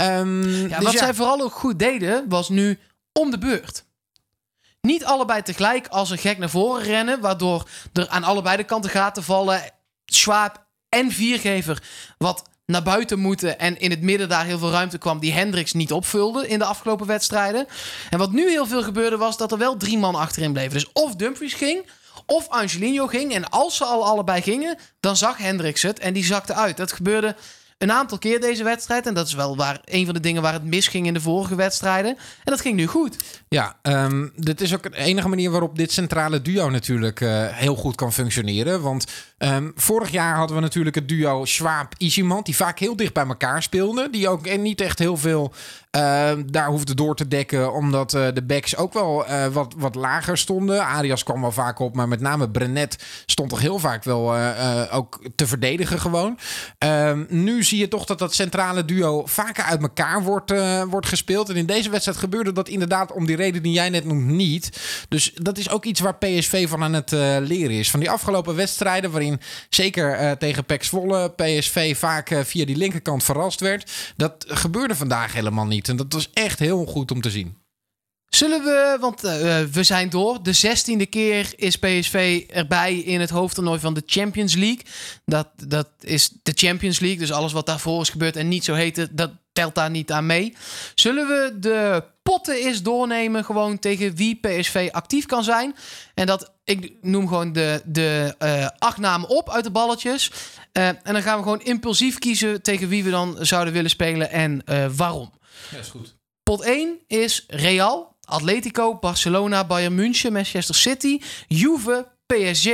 Um, 0.01 0.67
ja, 0.67 0.77
dus 0.79 0.85
wat 0.85 0.97
zij 0.97 1.13
vooral 1.13 1.41
ook 1.41 1.53
goed 1.53 1.79
deden, 1.79 2.25
was 2.29 2.49
nu 2.49 2.79
om 3.13 3.31
de 3.31 3.37
beurt. 3.37 3.85
Niet 4.81 5.05
allebei 5.05 5.41
tegelijk 5.41 5.87
als 5.87 6.09
een 6.09 6.17
gek 6.17 6.37
naar 6.37 6.49
voren 6.49 6.83
rennen, 6.83 7.19
waardoor 7.21 7.69
er 7.93 8.07
aan 8.07 8.23
allebei 8.23 8.57
de 8.57 8.63
kanten 8.63 8.91
gaten 8.91 9.23
vallen. 9.23 9.61
Schwab 10.05 10.65
en 10.89 11.11
Viergever, 11.11 11.83
wat 12.17 12.43
naar 12.65 12.83
buiten 12.83 13.19
moeten 13.19 13.59
en 13.59 13.79
in 13.79 13.89
het 13.89 14.01
midden 14.01 14.29
daar 14.29 14.45
heel 14.45 14.59
veel 14.59 14.71
ruimte 14.71 14.97
kwam 14.97 15.19
die 15.19 15.33
Hendricks 15.33 15.73
niet 15.73 15.91
opvulde 15.91 16.47
in 16.47 16.59
de 16.59 16.65
afgelopen 16.65 17.07
wedstrijden. 17.07 17.67
En 18.09 18.17
wat 18.17 18.31
nu 18.31 18.49
heel 18.49 18.65
veel 18.65 18.83
gebeurde 18.83 19.17
was 19.17 19.37
dat 19.37 19.51
er 19.51 19.57
wel 19.57 19.77
drie 19.77 19.97
man 19.97 20.15
achterin 20.15 20.53
bleven. 20.53 20.73
Dus 20.73 20.91
of 20.93 21.15
Dumfries 21.15 21.53
ging, 21.53 21.85
of 22.27 22.49
Angelino 22.49 23.07
ging. 23.07 23.33
En 23.33 23.49
als 23.49 23.77
ze 23.77 23.85
al 23.85 24.05
allebei 24.05 24.41
gingen, 24.41 24.77
dan 24.99 25.17
zag 25.17 25.37
Hendricks 25.37 25.81
het 25.81 25.99
en 25.99 26.13
die 26.13 26.25
zakte 26.25 26.53
uit. 26.53 26.77
Dat 26.77 26.91
gebeurde 26.91 27.35
een 27.77 27.91
aantal 27.91 28.17
keer 28.17 28.39
deze 28.39 28.63
wedstrijd. 28.63 29.05
En 29.05 29.13
dat 29.13 29.27
is 29.27 29.33
wel 29.33 29.55
waar, 29.55 29.81
een 29.83 30.05
van 30.05 30.13
de 30.13 30.19
dingen 30.19 30.41
waar 30.41 30.53
het 30.53 30.63
misging 30.63 31.07
in 31.07 31.13
de 31.13 31.21
vorige 31.21 31.55
wedstrijden. 31.55 32.11
En 32.11 32.51
dat 32.51 32.61
ging 32.61 32.75
nu 32.75 32.87
goed. 32.87 33.17
Ja, 33.47 33.79
um, 33.81 34.31
dit 34.35 34.61
is 34.61 34.73
ook 34.73 34.83
de 34.83 34.97
enige 34.97 35.27
manier 35.27 35.51
waarop 35.51 35.77
dit 35.77 35.91
centrale 35.91 36.41
duo 36.41 36.69
natuurlijk 36.69 37.19
uh, 37.19 37.47
heel 37.47 37.75
goed 37.75 37.95
kan 37.95 38.13
functioneren. 38.13 38.81
Want 38.81 39.05
um, 39.37 39.71
vorig 39.75 40.09
jaar 40.09 40.35
hadden 40.35 40.55
we 40.55 40.61
natuurlijk 40.61 40.95
het 40.95 41.09
duo 41.09 41.45
Schwab-Isimant, 41.45 42.45
die 42.45 42.55
vaak 42.55 42.79
heel 42.79 42.95
dicht 42.95 43.13
bij 43.13 43.25
elkaar 43.25 43.63
speelden. 43.63 44.11
Die 44.11 44.29
ook 44.29 44.57
niet 44.57 44.81
echt 44.81 44.99
heel 44.99 45.17
veel 45.17 45.53
uh, 45.97 46.31
daar 46.45 46.67
hoefde 46.67 46.95
door 46.95 47.15
te 47.15 47.27
dekken, 47.27 47.73
omdat 47.73 48.13
uh, 48.13 48.27
de 48.33 48.43
backs 48.43 48.75
ook 48.75 48.93
wel 48.93 49.25
uh, 49.29 49.45
wat, 49.45 49.73
wat 49.77 49.95
lager 49.95 50.37
stonden. 50.37 50.85
Arias 50.85 51.23
kwam 51.23 51.41
wel 51.41 51.51
vaak 51.51 51.79
op, 51.79 51.95
maar 51.95 52.07
met 52.07 52.19
name 52.19 52.49
Brenet 52.49 53.03
stond 53.25 53.49
toch 53.49 53.59
heel 53.59 53.79
vaak 53.79 54.03
wel 54.03 54.35
ook 54.91 55.19
te 55.35 55.47
verdedigen 55.47 55.99
gewoon. 55.99 56.37
Ehm, 56.77 57.25
nu 57.29 57.63
zie 57.63 57.79
je 57.79 57.87
toch 57.87 58.05
dat 58.05 58.19
dat 58.19 58.33
centrale 58.33 58.85
duo 58.85 59.25
vaker 59.25 59.63
uit 59.63 59.81
elkaar 59.81 60.23
wordt, 60.23 60.53
wordt 60.89 61.07
gespeeld. 61.07 61.49
En 61.49 61.55
in 61.55 61.65
deze 61.65 61.89
wedstrijd 61.89 62.17
gebeurde 62.17 62.51
dat 62.51 62.67
inderdaad 62.67 63.11
om 63.11 63.25
die 63.25 63.35
reden 63.35 63.63
die 63.63 63.73
jij 63.73 63.89
net 63.89 64.05
noemt 64.05 64.25
niet. 64.25 64.81
Dus 65.09 65.31
dat 65.33 65.57
is 65.57 65.69
ook 65.69 65.85
iets 65.85 65.99
waar 65.99 66.17
PSV 66.17 66.69
van 66.69 66.83
aan 66.83 66.93
het 66.93 67.11
leren 67.41 67.75
is. 67.75 67.91
Van 67.91 67.99
die 67.99 68.11
afgelopen 68.11 68.55
wedstrijden, 68.55 69.11
waarin 69.11 69.26
zeker 69.69 70.37
tegen 70.37 70.65
PEC 70.65 70.83
Zwolle 70.83 71.29
PSV 71.29 71.97
vaak 71.97 72.35
via 72.43 72.65
die 72.65 72.77
linkerkant 72.77 73.23
verrast 73.23 73.59
werd. 73.59 73.91
Dat 74.15 74.45
gebeurde 74.47 74.95
vandaag 74.95 75.33
helemaal 75.33 75.65
niet. 75.65 75.89
En 75.89 75.95
dat 75.95 76.13
was 76.13 76.29
echt 76.33 76.59
heel 76.59 76.85
goed 76.85 77.11
om 77.11 77.21
te 77.21 77.31
zien. 77.31 77.57
Zullen 78.29 78.63
we, 78.63 78.97
want 78.99 79.23
uh, 79.23 79.59
we 79.61 79.83
zijn 79.83 80.09
door. 80.09 80.43
De 80.43 80.53
zestiende 80.53 81.05
keer 81.05 81.53
is 81.55 81.75
PSV 81.77 82.43
erbij 82.49 82.97
in 82.97 83.19
het 83.19 83.29
hoofdtoernooi 83.29 83.79
van 83.79 83.93
de 83.93 84.03
Champions 84.05 84.55
League. 84.55 84.81
Dat, 85.25 85.47
dat 85.67 85.89
is 85.99 86.29
de 86.43 86.51
Champions 86.55 86.99
League, 86.99 87.19
dus 87.19 87.31
alles 87.31 87.53
wat 87.53 87.65
daarvoor 87.65 88.01
is 88.01 88.09
gebeurd 88.09 88.35
en 88.35 88.47
niet 88.47 88.63
zo 88.63 88.73
heette, 88.73 89.07
dat 89.11 89.31
telt 89.57 89.75
daar 89.75 89.89
niet 89.89 90.11
aan 90.11 90.25
mee. 90.25 90.55
Zullen 90.95 91.27
we 91.27 91.59
de 91.59 92.03
potten 92.23 92.55
eens 92.55 92.81
doornemen, 92.81 93.45
gewoon 93.45 93.79
tegen 93.79 94.15
wie 94.15 94.35
PSV 94.35 94.89
actief 94.91 95.25
kan 95.25 95.43
zijn? 95.43 95.75
En 96.13 96.25
dat, 96.25 96.51
ik 96.63 96.93
noem 97.01 97.27
gewoon 97.27 97.53
de, 97.53 97.81
de 97.85 98.35
uh, 98.43 98.67
acht 98.77 98.97
namen 98.97 99.29
op 99.29 99.49
uit 99.49 99.63
de 99.63 99.71
balletjes. 99.71 100.31
Uh, 100.73 100.87
en 100.87 100.99
dan 101.03 101.21
gaan 101.21 101.37
we 101.37 101.43
gewoon 101.43 101.61
impulsief 101.61 102.17
kiezen 102.17 102.61
tegen 102.61 102.87
wie 102.87 103.03
we 103.03 103.09
dan 103.09 103.37
zouden 103.39 103.73
willen 103.73 103.89
spelen 103.89 104.31
en 104.31 104.61
waarom. 104.95 105.31
Ja, 105.71 105.77
is 105.77 105.87
goed. 105.87 106.15
Pot 106.43 106.61
1 106.61 106.99
is 107.07 107.43
Real, 107.47 108.15
Atletico, 108.21 108.95
Barcelona, 108.95 109.65
Bayern 109.65 109.95
München, 109.95 110.33
Manchester 110.33 110.75
City, 110.75 111.21
Juve, 111.47 112.07
PSG, 112.25 112.69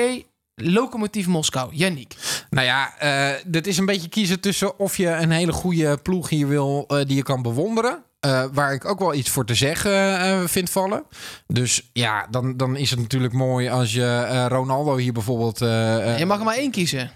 Lokomotief 0.71 1.27
Moskou. 1.27 1.75
Yannick. 1.75 2.15
Nou 2.49 2.65
ja, 2.65 2.93
uh, 3.03 3.39
dit 3.45 3.67
is 3.67 3.77
een 3.77 3.85
beetje 3.85 4.09
kiezen 4.09 4.39
tussen 4.39 4.79
of 4.79 4.97
je 4.97 5.07
een 5.07 5.31
hele 5.31 5.51
goede 5.51 5.97
ploeg 5.97 6.29
hier 6.29 6.47
wil 6.47 6.85
uh, 6.87 6.97
die 7.05 7.15
je 7.15 7.23
kan 7.23 7.41
bewonderen. 7.41 8.03
Uh, 8.25 8.43
waar 8.53 8.73
ik 8.73 8.85
ook 8.85 8.99
wel 8.99 9.13
iets 9.13 9.29
voor 9.29 9.45
te 9.45 9.55
zeggen 9.55 10.49
vind 10.49 10.69
vallen. 10.69 11.03
Dus 11.47 11.89
ja, 11.93 12.27
dan, 12.29 12.57
dan 12.57 12.75
is 12.75 12.89
het 12.89 12.99
natuurlijk 12.99 13.33
mooi 13.33 13.69
als 13.69 13.93
je 13.93 14.45
Ronaldo 14.47 14.95
hier 14.95 15.13
bijvoorbeeld. 15.13 15.59
je 15.59 16.23
mag 16.27 16.39
er 16.39 16.45
maar 16.45 16.55
één 16.55 16.71
kiezen. 16.71 17.11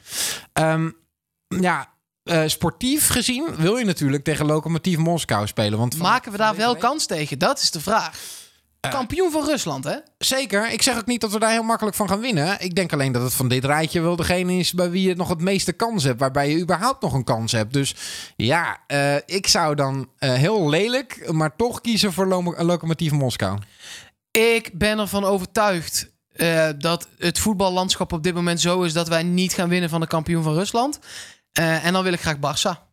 Um, 0.53 0.95
ja, 1.47 1.97
eh, 2.27 2.43
sportief 2.45 3.07
gezien 3.07 3.55
wil 3.57 3.77
je 3.77 3.85
natuurlijk 3.85 4.23
tegen 4.23 4.45
Lokomotief 4.45 4.97
Moskou 4.97 5.47
spelen. 5.47 5.79
Want 5.79 5.97
Maken 5.97 6.31
we 6.31 6.37
daar 6.37 6.55
wel 6.55 6.75
kans 6.75 7.05
tegen? 7.05 7.39
Dat 7.39 7.59
is 7.59 7.71
de 7.71 7.81
vraag. 7.81 8.19
Kampioen 8.89 9.31
van 9.31 9.45
Rusland, 9.45 9.83
hè? 9.83 9.95
Zeker. 10.17 10.71
Ik 10.71 10.81
zeg 10.81 10.97
ook 10.97 11.05
niet 11.05 11.21
dat 11.21 11.31
we 11.31 11.39
daar 11.39 11.51
heel 11.51 11.63
makkelijk 11.63 11.95
van 11.95 12.09
gaan 12.09 12.19
winnen. 12.19 12.59
Ik 12.59 12.75
denk 12.75 12.93
alleen 12.93 13.11
dat 13.11 13.21
het 13.21 13.33
van 13.33 13.47
dit 13.47 13.65
rijtje 13.65 14.01
wel 14.01 14.15
degene 14.15 14.53
is 14.53 14.73
bij 14.73 14.89
wie 14.89 15.07
je 15.07 15.15
nog 15.15 15.29
het 15.29 15.41
meeste 15.41 15.73
kans 15.73 16.03
hebt. 16.03 16.19
Waarbij 16.19 16.49
je 16.49 16.59
überhaupt 16.61 17.01
nog 17.01 17.13
een 17.13 17.23
kans 17.23 17.51
hebt. 17.51 17.73
Dus 17.73 17.95
ja, 18.35 18.77
eh, 18.87 19.15
ik 19.25 19.47
zou 19.47 19.75
dan 19.75 20.09
eh, 20.17 20.33
heel 20.33 20.69
lelijk, 20.69 21.31
maar 21.31 21.55
toch 21.55 21.81
kiezen 21.81 22.13
voor 22.13 22.27
Lo 22.27 22.53
Lokomotief 22.57 23.11
Moskou. 23.11 23.59
Ik 24.31 24.69
ben 24.73 24.99
ervan 24.99 25.23
overtuigd 25.23 26.15
eh, 26.37 26.69
dat 26.77 27.07
het 27.17 27.39
voetballandschap 27.39 28.13
op 28.13 28.23
dit 28.23 28.33
moment 28.33 28.61
zo 28.61 28.81
is 28.81 28.93
dat 28.93 29.07
wij 29.07 29.23
niet 29.23 29.53
gaan 29.53 29.69
winnen 29.69 29.89
van 29.89 30.01
de 30.01 30.07
kampioen 30.07 30.43
van 30.43 30.53
Rusland. 30.53 30.99
Eh, 31.51 31.85
en 31.85 31.93
dan 31.93 32.03
wil 32.03 32.13
ik 32.13 32.21
graag 32.21 32.35
Barça. 32.35 32.86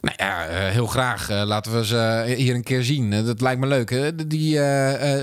Nou 0.00 0.14
ja, 0.18 0.46
eh, 0.46 0.70
heel 0.72 0.86
graag. 0.86 1.28
Eh, 1.28 1.42
laten 1.44 1.72
we 1.78 1.86
ze 1.86 1.98
eh, 1.98 2.36
hier 2.36 2.54
een 2.54 2.62
keer 2.62 2.82
zien. 2.84 3.24
Dat 3.24 3.40
lijkt 3.40 3.60
me 3.60 3.66
leuk. 3.66 4.12
Die 4.30 4.54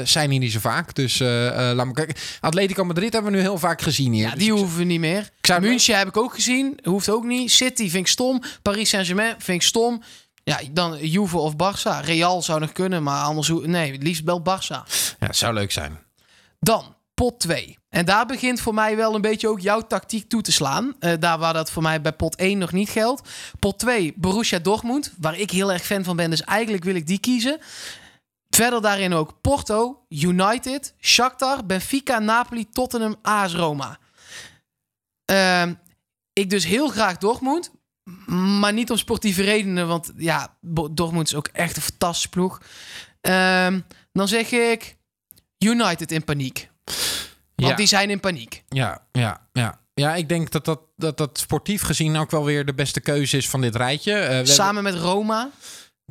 zijn 0.04 0.30
hier 0.32 0.40
niet 0.40 0.52
zo 0.52 0.60
vaak. 0.60 0.96
Dus 0.96 1.20
laat 1.20 1.86
me 1.86 1.92
kijken. 1.94 2.16
Atletico 2.40 2.84
Madrid 2.86 3.14
hebben 3.14 3.32
we 3.32 3.38
nu 3.38 3.44
heel 3.44 3.58
vaak 3.58 3.82
gezien 3.82 4.12
hier. 4.14 4.28
Ja, 4.30 4.36
die 4.36 4.52
hoeven 4.52 4.78
we 4.78 4.84
niet 4.84 5.00
meer. 5.00 5.30
zou- 5.42 5.62
München 5.62 5.98
heb 5.98 6.08
ik 6.08 6.18
ook 6.18 6.34
gezien. 6.34 6.80
Hoeft 6.84 7.10
ook 7.10 7.24
niet. 7.24 7.52
City 7.52 7.82
vind 7.90 8.06
ik 8.06 8.08
stom. 8.08 8.42
Paris 8.62 8.90
Saint-Germain 8.90 9.36
vind 9.38 9.62
ik 9.62 9.68
stom. 9.68 10.04
Ja, 10.44 10.60
dan 10.72 10.98
Juve 11.02 11.38
of 11.38 11.54
Barça. 11.54 12.06
Real 12.06 12.42
zou 12.42 12.60
nog 12.60 12.72
kunnen, 12.72 13.04
maar 13.04 13.24
anders... 13.24 13.48
hoe- 13.48 13.68
Nee, 13.68 13.92
het 13.92 14.04
liefst 14.04 14.24
wel 14.24 14.40
Barça. 14.42 14.88
Ja, 15.20 15.28
het 15.28 15.38
zou 15.38 15.54
leuk 15.54 15.72
zijn. 15.72 16.00
Dan 16.60 16.96
pot 17.18 17.40
2. 17.40 17.78
En 17.90 18.06
daar 18.06 18.26
begint 18.26 18.62
voor 18.62 18.74
mij 18.74 18.96
wel 18.96 19.16
een 19.16 19.22
beetje 19.22 19.48
ook 19.48 19.60
jouw 19.60 19.82
tactiek 19.82 20.30
toe 20.30 20.42
te 20.42 20.52
slaan. 20.52 20.96
Eh, 21.00 21.14
daar 21.20 21.38
waar 21.38 21.54
dat 21.54 21.72
voor 21.72 21.82
mij 21.82 22.02
bij 22.02 22.12
pot 22.14 22.36
1 22.36 22.58
nog 22.58 22.72
niet 22.72 22.90
geldt. 22.90 23.30
Pot 23.60 23.80
2, 23.80 24.14
Borussia 24.16 24.60
Dortmund. 24.60 25.14
Waar 25.20 25.40
ik 25.40 25.52
heel 25.52 25.72
erg 25.72 25.86
fan 25.86 26.04
van 26.04 26.16
ben, 26.16 26.30
dus 26.30 26.44
eigenlijk 26.44 26.84
wil 26.84 26.96
ik 26.96 27.08
die 27.08 27.20
kiezen. 27.20 27.60
Verder 28.50 28.82
daarin 28.82 29.14
ook 29.14 29.42
Porto, 29.42 30.06
United, 30.10 30.94
Shakhtar, 31.00 31.66
Benfica, 31.66 32.20
Napoli, 32.20 32.70
Tottenham, 32.70 33.16
AS 33.22 33.54
Roma. 33.54 34.00
Ehm, 35.26 35.74
ik 36.34 36.50
dus 36.50 36.66
heel 36.66 36.88
graag 36.88 37.18
Dortmund. 37.18 37.72
Maar 38.60 38.74
niet 38.74 38.92
om 38.92 38.98
sportieve 38.98 39.44
redenen, 39.44 39.88
want 39.88 40.12
ja, 40.18 40.58
Dortmund 40.92 41.28
is 41.28 41.36
ook 41.36 41.48
echt 41.48 41.76
een 41.76 41.82
fantastische 41.82 42.30
ploeg. 42.30 42.62
Ehm, 43.22 43.80
dan 44.12 44.28
zeg 44.28 44.52
ik 44.52 44.98
United 45.58 46.12
in 46.12 46.24
paniek. 46.24 46.70
Want 47.56 47.70
Ja. 47.70 47.76
die 47.76 47.88
zijn 47.88 48.10
in 48.10 48.20
paniek. 48.20 48.64
Ja, 48.68 49.02
ja, 49.12 49.48
ja. 49.54 49.80
Ja, 49.94 50.16
ik 50.16 50.30
denk 50.30 50.52
dat 50.52 50.66
dat, 50.66 50.80
dat 50.96 51.18
dat 51.18 51.38
sportief 51.40 51.82
gezien 51.82 52.18
ook 52.18 52.32
wel 52.32 52.44
weer 52.46 52.66
de 52.66 52.74
beste 52.74 53.00
keuze 53.02 53.38
is 53.38 53.50
van 53.50 53.62
dit 53.62 53.76
rijtje. 53.76 54.14
Eh, 54.14 54.28
hebben- 54.30 54.54
Samen 54.54 54.84
met 54.84 54.96
Roma, 54.96 55.50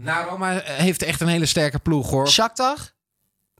Nou, 0.00 0.28
Roma 0.28 0.60
heeft 0.64 1.02
echt 1.02 1.20
een 1.20 1.28
hele 1.28 1.46
sterke 1.46 1.78
ploeg, 1.78 2.10
hoor. 2.10 2.28
Shakhtar, 2.28 2.78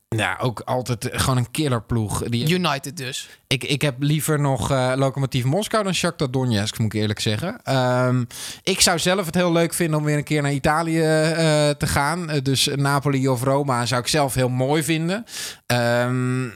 Ja, 0.08 0.38
ook 0.40 0.60
altijd 0.60 1.08
eh, 1.08 1.20
gewoon 1.20 1.36
een 1.36 1.50
killerploeg. 1.50 2.22
Die, 2.22 2.48
United 2.48 2.96
dus. 2.96 3.28
ik, 3.46 3.64
ik 3.64 3.82
heb 3.82 3.94
liever 3.98 4.40
nog 4.40 4.70
eh 4.70 4.92
Lokomotief 4.96 5.44
Moskou 5.44 5.84
dan 5.84 5.94
Shakhtar 5.94 6.30
Donetsk, 6.30 6.78
moet 6.78 6.94
ik 6.94 7.00
eerlijk 7.00 7.20
zeggen. 7.20 7.60
Ehm, 7.62 8.24
ik 8.62 8.80
zou 8.80 8.98
zelf 8.98 9.26
het 9.26 9.34
heel 9.34 9.52
leuk 9.52 9.74
vinden 9.74 9.98
om 9.98 10.04
weer 10.04 10.16
een 10.16 10.24
keer 10.24 10.42
naar 10.42 10.52
Italië 10.52 11.00
eh, 11.00 11.70
te 11.70 11.86
gaan. 11.86 12.26
Dus 12.42 12.68
Napoli 12.74 13.28
of 13.28 13.42
Roma 13.42 13.86
zou 13.86 14.00
ik 14.00 14.06
zelf 14.08 14.34
heel 14.34 14.48
mooi 14.48 14.82
vinden. 14.82 15.24
Ehm, 15.66 16.46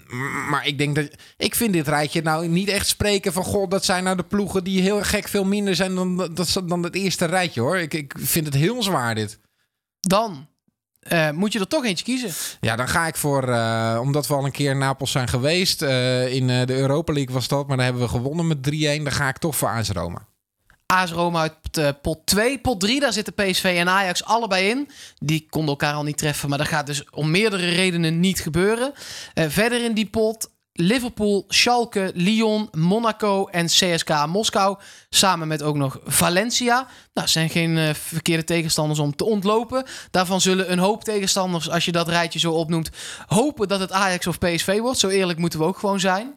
maar 0.50 0.66
ik 0.66 0.78
denk 0.78 0.94
dat... 0.94 1.08
Ik 1.36 1.54
vind 1.54 1.72
dit 1.72 1.88
rijtje 1.88 2.22
nou 2.22 2.48
niet 2.48 2.68
echt 2.68 2.86
spreken 2.86 3.32
van... 3.32 3.44
Goh, 3.44 3.68
dat 3.68 3.84
zijn 3.84 4.04
nou 4.04 4.16
de 4.16 4.22
ploegen 4.22 4.64
die 4.64 4.80
heel 4.80 5.02
gek 5.02 5.28
veel 5.28 5.44
minder 5.44 5.74
zijn 5.74 5.94
dan, 5.94 6.16
dat, 6.16 6.62
dan 6.64 6.82
het 6.82 6.94
eerste 6.94 7.24
rijtje, 7.24 7.60
hoor. 7.60 7.78
Ik, 7.78 7.94
ik 7.94 8.14
vind 8.18 8.46
het 8.46 8.54
heel 8.54 8.82
zwaar, 8.82 9.14
dit. 9.14 9.38
Dan 10.00 10.48
eh, 11.00 11.30
moet 11.30 11.52
je 11.52 11.58
er 11.58 11.68
toch 11.68 11.84
eentje 11.84 12.04
kiezen. 12.04 12.30
Ja, 12.60 12.76
dan 12.76 12.88
ga 12.88 13.06
ik 13.06 13.16
voor, 13.16 13.48
eh, 13.48 13.98
omdat 14.00 14.26
we 14.26 14.34
al 14.34 14.44
een 14.44 14.50
keer 14.52 14.70
in 14.70 14.78
Napels 14.78 15.10
zijn 15.10 15.28
geweest. 15.28 15.82
eh, 15.82 16.34
in 16.34 16.46
de 16.46 16.76
Europa 16.76 17.12
League 17.12 17.34
was 17.34 17.48
dat, 17.48 17.66
maar 17.66 17.76
daar 17.76 17.84
hebben 17.86 18.02
we 18.02 18.08
gewonnen 18.08 18.46
met 18.46 18.62
3-1. 18.62 19.04
Dan 19.04 19.12
ga 19.12 19.28
ik 19.28 19.38
toch 19.38 19.56
voor 19.56 19.68
AS 19.68 19.88
Roma. 19.88 20.26
AS 20.86 21.12
Roma 21.12 21.40
uit 21.40 22.00
pot 22.02 22.26
2. 22.26 22.58
Pot 22.58 22.80
3, 22.80 23.00
daar 23.00 23.12
zitten 23.12 23.34
PSV 23.34 23.74
en 23.78 23.88
Ajax 23.88 24.24
allebei 24.24 24.68
in. 24.68 24.90
Die 25.18 25.46
konden 25.50 25.70
elkaar 25.70 25.94
al 25.94 26.02
niet 26.02 26.18
treffen, 26.18 26.48
maar 26.48 26.58
dat 26.58 26.68
gaat 26.68 26.86
dus 26.86 27.10
om 27.10 27.30
meerdere 27.30 27.68
redenen 27.68 28.20
niet 28.20 28.40
gebeuren. 28.40 28.92
Verder 29.34 29.84
in 29.84 29.94
die 29.94 30.06
pot 30.06 30.50
Liverpool, 30.72 31.44
Schalke, 31.48 32.10
Lyon, 32.14 32.68
Monaco 32.72 33.46
en 33.46 33.66
CSKA 33.66 34.26
Moskou. 34.26 34.78
Samen 35.08 35.48
met 35.48 35.62
ook 35.62 35.76
nog 35.76 35.98
Valencia. 36.04 36.86
Nou, 37.14 37.28
zijn 37.28 37.50
geen 37.50 37.78
eh, 37.78 37.94
verkeerde 37.94 38.44
tegenstanders 38.44 38.98
om 38.98 39.16
te 39.16 39.24
ontlopen. 39.24 39.84
Daarvan 40.10 40.40
zullen 40.40 40.72
een 40.72 40.78
hoop 40.78 41.04
tegenstanders, 41.04 41.70
als 41.70 41.84
je 41.84 41.92
dat 41.92 42.08
rijtje 42.08 42.38
zo 42.38 42.52
opnoemt, 42.52 42.90
hopen 43.26 43.68
dat 43.68 43.80
het 43.80 43.92
Ajax 43.92 44.26
of 44.26 44.38
PSV 44.38 44.78
wordt. 44.78 44.98
Zo 44.98 45.08
eerlijk 45.08 45.38
moeten 45.38 45.58
we 45.58 45.64
ook 45.64 45.78
gewoon 45.78 46.00
zijn. 46.00 46.34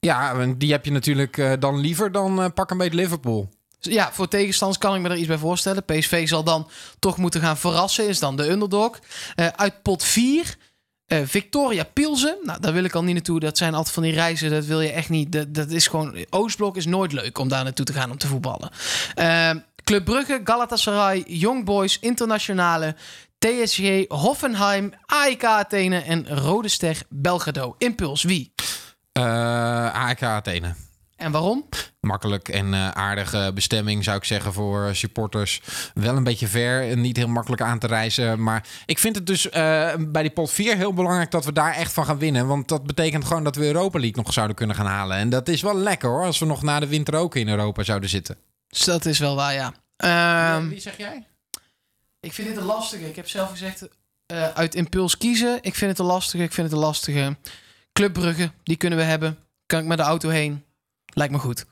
Ja, 0.00 0.46
die 0.56 0.72
heb 0.72 0.84
je 0.84 0.92
natuurlijk 0.92 1.38
eh, 1.38 1.52
dan 1.58 1.78
liever 1.80 2.12
dan 2.12 2.42
eh, 2.42 2.50
pak 2.54 2.70
een 2.70 2.78
beetje 2.78 2.96
Liverpool. 2.96 3.48
Ja, 3.80 4.12
voor 4.12 4.28
tegenstanders 4.28 4.80
kan 4.80 4.94
ik 4.94 5.00
me 5.00 5.08
er 5.08 5.16
iets 5.16 5.26
bij 5.26 5.38
voorstellen. 5.38 5.84
PSV 5.84 6.28
zal 6.28 6.44
dan 6.44 6.68
toch 6.98 7.16
moeten 7.16 7.40
gaan 7.40 7.56
verrassen, 7.56 8.08
is 8.08 8.18
dan 8.18 8.36
de 8.36 8.50
underdog. 8.50 8.98
Uit 9.34 9.82
pot 9.82 10.04
4, 10.04 10.56
eh, 11.10 11.20
Victoria 11.24 11.84
Pilsen. 11.84 12.36
Nou, 12.42 12.60
daar 12.60 12.72
wil 12.72 12.84
ik 12.84 12.94
al 12.94 13.02
niet 13.02 13.14
naartoe. 13.14 13.40
Dat 13.40 13.58
zijn 13.58 13.74
altijd 13.74 13.94
van 13.94 14.02
die 14.02 14.12
reizen, 14.12 14.50
dat 14.50 14.64
wil 14.64 14.80
je 14.80 14.92
echt 14.92 15.08
niet. 15.08 15.32
Dat, 15.32 15.54
dat 15.54 15.70
is 15.70 15.86
gewoon, 15.86 16.24
Oostblok 16.30 16.76
is 16.76 16.86
nooit 16.86 17.12
leuk 17.12 17.38
om 17.38 17.48
daar 17.48 17.64
naartoe 17.64 17.84
te 17.84 17.92
gaan 17.92 18.10
om 18.10 18.18
te 18.18 18.26
voetballen. 18.26 18.70
Eh, 19.14 19.50
Club 19.84 20.04
Brugge, 20.04 20.40
Galatasaray, 20.44 21.24
Young 21.26 21.64
Boys, 21.64 21.98
Internationale, 21.98 22.94
TSG, 23.38 24.04
Hoffenheim, 24.08 24.92
AEK 25.06 25.44
Athene 25.44 25.98
en 25.98 26.28
Rode 26.28 26.68
Ster 26.68 27.02
Belgrado. 27.08 27.74
Impuls, 27.78 28.22
wie? 28.22 28.52
Eh 29.12 29.94
AEK 29.94 30.22
Athene. 30.22 30.74
En 31.16 31.32
waarom? 31.32 31.68
Makkelijk 32.00 32.48
en 32.48 32.74
eh, 32.74 32.88
aardige 32.88 33.50
bestemming 33.54 34.04
zou 34.04 34.16
ik 34.16 34.24
zeggen 34.24 34.52
voor 34.52 34.94
supporters. 34.94 35.60
Wel 35.94 36.16
een 36.16 36.24
beetje 36.24 36.46
ver 36.46 36.90
en 36.90 37.00
niet 37.00 37.16
heel 37.16 37.28
makkelijk 37.28 37.62
aan 37.62 37.78
te 37.78 37.86
reizen. 37.86 38.42
Maar 38.42 38.66
ik 38.86 38.98
vind 38.98 39.16
het 39.16 39.26
dus 39.26 39.48
eh, 39.48 39.94
bij 39.98 40.22
die 40.22 40.30
pot 40.30 40.50
4 40.50 40.76
heel 40.76 40.92
belangrijk 40.94 41.30
dat 41.30 41.44
we 41.44 41.52
daar 41.52 41.74
echt 41.74 41.92
van 41.92 42.04
gaan 42.04 42.18
winnen. 42.18 42.46
Want 42.46 42.68
dat 42.68 42.86
betekent 42.86 43.24
gewoon 43.24 43.44
dat 43.44 43.56
we 43.56 43.66
Europa 43.66 43.98
League 43.98 44.22
nog 44.22 44.32
zouden 44.32 44.56
kunnen 44.56 44.76
gaan 44.76 44.86
halen. 44.86 45.16
En 45.16 45.28
dat 45.28 45.48
is 45.48 45.62
wel 45.62 45.76
lekker 45.76 46.08
hoor, 46.08 46.24
als 46.24 46.38
we 46.38 46.46
nog 46.46 46.62
na 46.62 46.80
de 46.80 46.86
winter 46.86 47.14
ook 47.14 47.34
in 47.34 47.48
Europa 47.48 47.82
zouden 47.82 48.08
zitten. 48.08 48.36
Dus 48.68 48.84
dat 48.84 49.04
is 49.04 49.18
wel 49.18 49.36
waar, 49.36 49.54
ja. 49.54 49.72
Ehm, 49.96 50.68
Wie 50.68 50.80
zeg 50.80 50.96
jij? 50.96 51.26
Ik 52.20 52.32
vind 52.32 52.48
dit 52.48 52.56
een 52.56 52.64
lastige. 52.64 53.08
Ik 53.08 53.16
heb 53.16 53.28
zelf 53.28 53.50
gezegd 53.50 53.88
eh, 54.26 54.48
uit 54.48 54.74
impuls 54.74 55.16
kiezen. 55.16 55.58
Ik 55.60 55.74
vind 55.74 55.90
het 55.90 56.00
een 56.00 56.06
lastige. 56.06 56.44
Ik 56.44 56.52
vind 56.52 56.66
het 56.66 56.76
een 56.76 56.84
lastige. 56.84 57.36
Club 57.92 58.12
Brugge, 58.12 58.50
die 58.62 58.76
kunnen 58.76 58.98
we 58.98 59.04
hebben. 59.04 59.38
Kan 59.66 59.80
ik 59.80 59.86
met 59.86 59.98
de 59.98 60.04
auto 60.04 60.28
heen. 60.28 60.64
Lijkt 61.14 61.32
me 61.32 61.38
goed. 61.38 61.64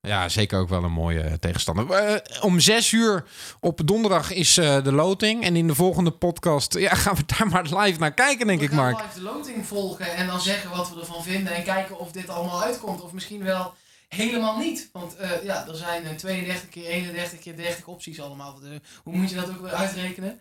Ja, 0.00 0.28
zeker 0.28 0.58
ook 0.58 0.68
wel 0.68 0.84
een 0.84 0.92
mooie 0.92 1.38
tegenstander. 1.38 1.90
Eh, 1.90 2.42
om 2.44 2.60
zes 2.60 2.92
uur 2.92 3.24
op 3.60 3.80
donderdag 3.84 4.32
is 4.32 4.56
eh, 4.56 4.82
de 4.84 4.92
loting. 4.92 5.44
En 5.44 5.56
in 5.56 5.66
de 5.66 5.74
volgende 5.74 6.10
podcast 6.10 6.78
ja, 6.78 6.94
gaan 6.94 7.14
we 7.14 7.22
daar 7.36 7.48
maar 7.48 7.82
live 7.82 7.98
naar 7.98 8.14
kijken, 8.14 8.46
denk 8.46 8.60
ik, 8.60 8.72
Mark. 8.72 8.96
live 8.96 9.14
de 9.14 9.22
loting 9.22 9.66
volgen 9.66 10.14
en 10.14 10.26
dan 10.26 10.40
zeggen 10.40 10.70
wat 10.70 10.90
we 10.94 11.00
ervan 11.00 11.22
vinden. 11.22 11.54
En 11.54 11.62
kijken 11.64 11.98
of 11.98 12.12
dit 12.12 12.28
allemaal 12.28 12.62
uitkomt. 12.62 13.00
Of 13.00 13.12
misschien 13.12 13.44
wel 13.44 13.74
helemaal 14.08 14.58
niet. 14.58 14.88
Want 14.92 15.16
eh, 15.16 15.30
ja, 15.42 15.68
er 15.68 15.76
zijn 15.76 16.04
eh, 16.04 16.14
32 16.14 16.68
keer 16.68 16.86
31 16.86 17.38
keer 17.38 17.56
30 17.56 17.86
opties 17.86 18.20
allemaal. 18.20 18.60
Hoe 19.02 19.16
moet 19.16 19.30
je 19.30 19.36
dat 19.36 19.48
ook 19.48 19.60
weer 19.60 19.74
uitrekenen? 19.74 20.40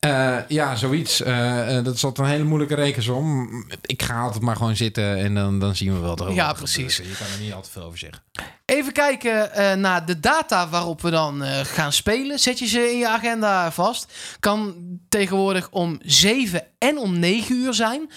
Eh, 0.00 0.36
ja, 0.48 0.76
zoiets. 0.76 1.22
Eh, 1.22 1.76
eh, 1.76 1.84
dat 1.84 1.94
is 1.94 2.04
altijd 2.04 2.26
een 2.26 2.32
hele 2.32 2.44
moeilijke 2.44 2.74
rekensom. 2.74 3.48
Ik 3.82 4.02
ga 4.02 4.20
altijd 4.20 4.42
maar 4.42 4.56
gewoon 4.56 4.76
zitten 4.76 5.16
en 5.16 5.34
dan, 5.34 5.58
dan 5.58 5.76
zien 5.76 5.94
we 5.94 6.00
wel 6.00 6.14
erover. 6.14 6.34
Ja, 6.34 6.52
precies. 6.52 6.96
Je 6.96 7.16
kan 7.18 7.26
er 7.34 7.40
niet 7.40 7.52
altijd 7.52 7.72
veel 7.72 7.82
over 7.82 7.98
zeggen. 7.98 8.22
Even 8.64 8.92
kijken 8.92 9.80
naar 9.80 10.06
de 10.06 10.20
data 10.20 10.68
waarop 10.68 11.02
we 11.02 11.10
dan 11.10 11.42
gaan 11.62 11.92
spelen. 11.92 12.38
Zet 12.38 12.58
je 12.58 12.66
ze 12.66 12.90
in 12.92 12.98
je 12.98 13.08
agenda 13.08 13.72
vast. 13.72 14.12
Kan 14.40 14.74
tegenwoordig 15.08 15.68
om 15.70 15.98
7 16.02 16.62
en 16.78 16.98
om 16.98 17.18
9 17.18 17.54
uur 17.54 17.74
zijn. 17.74 18.10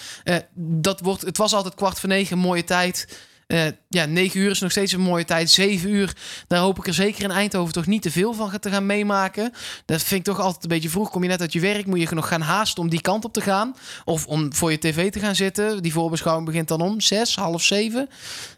Dat 0.54 1.00
wordt, 1.00 1.22
het 1.22 1.36
was 1.36 1.54
altijd 1.54 1.74
kwart 1.74 2.00
voor 2.00 2.08
9, 2.08 2.38
mooie 2.38 2.64
tijd. 2.64 3.18
Eh, 3.46 3.66
ja, 3.88 4.04
9 4.04 4.40
uur 4.40 4.50
is 4.50 4.60
nog 4.60 4.70
steeds 4.70 4.92
een 4.92 5.00
mooie 5.00 5.24
tijd. 5.24 5.50
7 5.50 5.90
uur, 5.90 6.16
daar 6.46 6.60
hoop 6.60 6.78
ik 6.78 6.86
er 6.86 6.94
zeker 6.94 7.22
in 7.22 7.30
Eindhoven 7.30 7.72
toch 7.72 7.86
niet 7.86 8.02
te 8.02 8.10
veel 8.10 8.32
van 8.32 8.58
te 8.60 8.70
gaan 8.70 8.86
meemaken. 8.86 9.52
Dat 9.84 10.02
vind 10.02 10.20
ik 10.20 10.34
toch 10.34 10.44
altijd 10.44 10.62
een 10.62 10.68
beetje 10.68 10.88
vroeg. 10.88 11.10
Kom 11.10 11.22
je 11.22 11.28
net 11.28 11.40
uit 11.40 11.52
je 11.52 11.60
werk, 11.60 11.86
moet 11.86 12.00
je 12.00 12.14
nog 12.14 12.28
gaan 12.28 12.40
haasten 12.40 12.82
om 12.82 12.88
die 12.88 13.00
kant 13.00 13.24
op 13.24 13.32
te 13.32 13.40
gaan. 13.40 13.76
Of 14.04 14.26
om 14.26 14.54
voor 14.54 14.70
je 14.70 14.78
tv 14.78 15.12
te 15.12 15.20
gaan 15.20 15.34
zitten. 15.34 15.82
Die 15.82 15.92
voorbeschouwing 15.92 16.46
begint 16.46 16.68
dan 16.68 16.80
om 16.80 17.00
6, 17.00 17.36
half 17.36 17.62
7. 17.62 18.08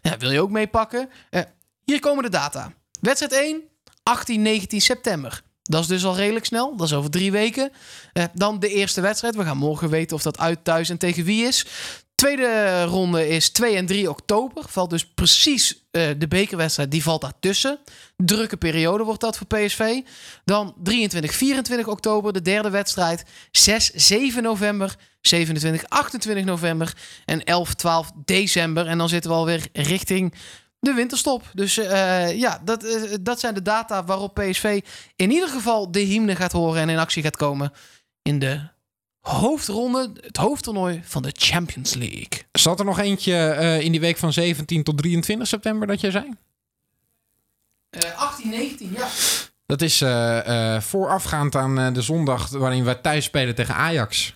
Ja, 0.01 0.17
wil 0.17 0.31
je 0.31 0.41
ook 0.41 0.51
meepakken? 0.51 1.09
Eh, 1.29 1.41
hier 1.83 1.99
komen 1.99 2.23
de 2.23 2.29
data. 2.29 2.73
Wedstrijd 3.01 3.33
1, 3.33 3.61
18, 4.03 4.41
19 4.41 4.81
september. 4.81 5.41
Dat 5.63 5.81
is 5.81 5.87
dus 5.87 6.05
al 6.05 6.15
redelijk 6.15 6.45
snel. 6.45 6.75
Dat 6.75 6.87
is 6.87 6.93
over 6.93 7.09
drie 7.09 7.31
weken. 7.31 7.71
Eh, 8.13 8.23
dan 8.33 8.59
de 8.59 8.69
eerste 8.69 9.01
wedstrijd. 9.01 9.35
We 9.35 9.43
gaan 9.43 9.57
morgen 9.57 9.89
weten 9.89 10.15
of 10.15 10.21
dat 10.21 10.39
uit, 10.39 10.63
thuis 10.63 10.89
en 10.89 10.97
tegen 10.97 11.23
wie 11.23 11.45
is. 11.45 11.65
Tweede 12.17 12.83
ronde 12.83 13.27
is 13.27 13.49
2 13.49 13.75
en 13.75 13.85
3 13.85 14.09
oktober. 14.09 14.63
Valt 14.67 14.89
dus 14.89 15.05
precies 15.05 15.73
uh, 15.91 16.09
de 16.17 16.27
bekerwedstrijd, 16.27 16.91
die 16.91 17.03
valt 17.03 17.21
daartussen. 17.21 17.79
Drukke 18.15 18.57
periode 18.57 19.03
wordt 19.03 19.21
dat 19.21 19.37
voor 19.37 19.47
PSV. 19.47 20.01
Dan 20.45 20.75
23, 20.83 21.33
24 21.33 21.87
oktober, 21.87 22.33
de 22.33 22.41
derde 22.41 22.69
wedstrijd. 22.69 23.23
6, 23.51 23.91
7 23.93 24.43
november, 24.43 24.95
27, 25.21 25.89
28 25.89 26.45
november 26.45 26.93
en 27.25 27.43
11, 27.43 27.73
12 27.73 28.11
december. 28.25 28.87
En 28.87 28.97
dan 28.97 29.09
zitten 29.09 29.31
we 29.31 29.37
alweer 29.37 29.67
richting 29.73 30.33
de 30.79 30.93
winterstop. 30.93 31.43
Dus 31.53 31.77
uh, 31.77 32.39
ja, 32.39 32.61
dat, 32.63 32.85
uh, 32.85 33.13
dat 33.21 33.39
zijn 33.39 33.53
de 33.53 33.61
data 33.61 34.03
waarop 34.03 34.33
PSV 34.33 34.81
in 35.15 35.31
ieder 35.31 35.49
geval 35.49 35.91
de 35.91 35.99
hymne 35.99 36.35
gaat 36.35 36.51
horen 36.51 36.81
en 36.81 36.89
in 36.89 36.99
actie 36.99 37.23
gaat 37.23 37.37
komen 37.37 37.71
in 38.21 38.39
de 38.39 38.75
hoofdronde, 39.27 40.11
het 40.21 40.37
hoofdtoernooi 40.37 41.01
van 41.03 41.21
de 41.21 41.33
Champions 41.37 41.93
League. 41.93 42.43
Zat 42.51 42.79
er 42.79 42.85
nog 42.85 42.99
eentje 42.99 43.57
uh, 43.59 43.81
in 43.81 43.91
die 43.91 43.99
week 43.99 44.17
van 44.17 44.33
17 44.33 44.83
tot 44.83 44.97
23 44.97 45.47
september 45.47 45.87
dat 45.87 46.01
jij 46.01 46.11
zei? 46.11 46.33
18, 48.15 48.49
19, 48.49 48.91
ja. 48.97 49.07
Dat 49.65 49.81
is 49.81 49.97
voorafgaand 50.85 51.55
aan 51.55 51.93
de 51.93 52.01
zondag 52.01 52.49
waarin 52.49 52.83
wij 52.83 52.95
thuis 52.95 53.25
spelen 53.25 53.55
tegen 53.55 53.75
Ajax. 53.75 54.35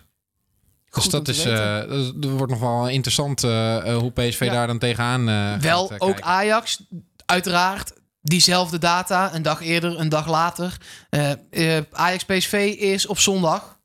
Dus 0.92 1.06
dat, 1.06 1.28
is, 1.28 1.46
uh, 1.46 1.78
dat 2.16 2.32
wordt 2.32 2.52
nog 2.52 2.60
wel 2.60 2.90
interessant 2.90 3.44
uh, 3.44 3.98
hoe 3.98 4.12
PSV 4.12 4.40
ja. 4.40 4.52
daar 4.52 4.68
dan 4.68 4.80
tegenaan 4.80 5.30
uh, 5.30 5.56
Wel, 5.56 5.88
gaat, 5.88 6.02
ook 6.02 6.22
Ajax, 6.22 6.84
uiteraard. 7.26 7.94
Diezelfde 8.22 8.78
data, 8.78 9.36
een 9.36 9.42
dag 9.42 9.62
eerder, 9.62 10.00
een 10.00 10.10
dag 10.10 10.28
later. 10.28 10.78
Ajax-PSV 11.92 12.76
is 12.78 13.06
op 13.06 13.20
zondag. 13.20 13.80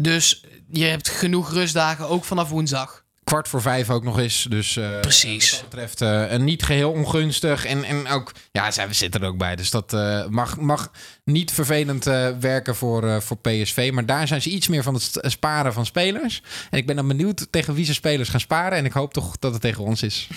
Dus 0.00 0.44
je 0.70 0.84
hebt 0.84 1.08
genoeg 1.08 1.52
rustdagen, 1.52 2.08
ook 2.08 2.24
vanaf 2.24 2.48
woensdag 2.48 3.04
kwart 3.26 3.48
voor 3.48 3.62
vijf 3.62 3.90
ook 3.90 4.04
nog 4.04 4.18
eens. 4.18 4.46
Dus 4.48 4.76
uh, 4.76 5.00
Precies. 5.00 5.50
Wat 5.50 5.60
dat 5.60 5.70
betreft 5.70 6.00
uh, 6.00 6.38
niet 6.38 6.62
geheel 6.62 6.90
ongunstig. 6.90 7.64
En, 7.64 7.84
en 7.84 8.08
ook, 8.08 8.32
ja, 8.52 8.70
zij 8.70 8.92
zitten 8.92 9.20
er 9.20 9.28
ook 9.28 9.38
bij. 9.38 9.56
Dus 9.56 9.70
dat 9.70 9.92
uh, 9.92 10.26
mag, 10.26 10.56
mag 10.56 10.90
niet 11.24 11.52
vervelend 11.52 12.04
werken 12.40 12.76
voor, 12.76 13.22
voor 13.22 13.38
PSV. 13.38 13.90
Maar 13.92 14.06
daar 14.06 14.28
zijn 14.28 14.42
ze 14.42 14.50
iets 14.50 14.68
meer 14.68 14.82
van 14.82 14.94
het 14.94 15.10
sparen 15.20 15.72
van 15.72 15.86
spelers. 15.86 16.42
En 16.70 16.78
ik 16.78 16.86
ben 16.86 16.96
dan 16.96 17.08
benieuwd 17.08 17.46
tegen 17.50 17.74
wie 17.74 17.84
ze 17.84 17.94
spelers 17.94 18.28
gaan 18.28 18.40
sparen. 18.40 18.78
En 18.78 18.84
ik 18.84 18.92
hoop 18.92 19.12
toch 19.12 19.38
dat 19.38 19.52
het 19.52 19.60
tegen 19.60 19.84
ons 19.84 20.02
is. 20.02 20.28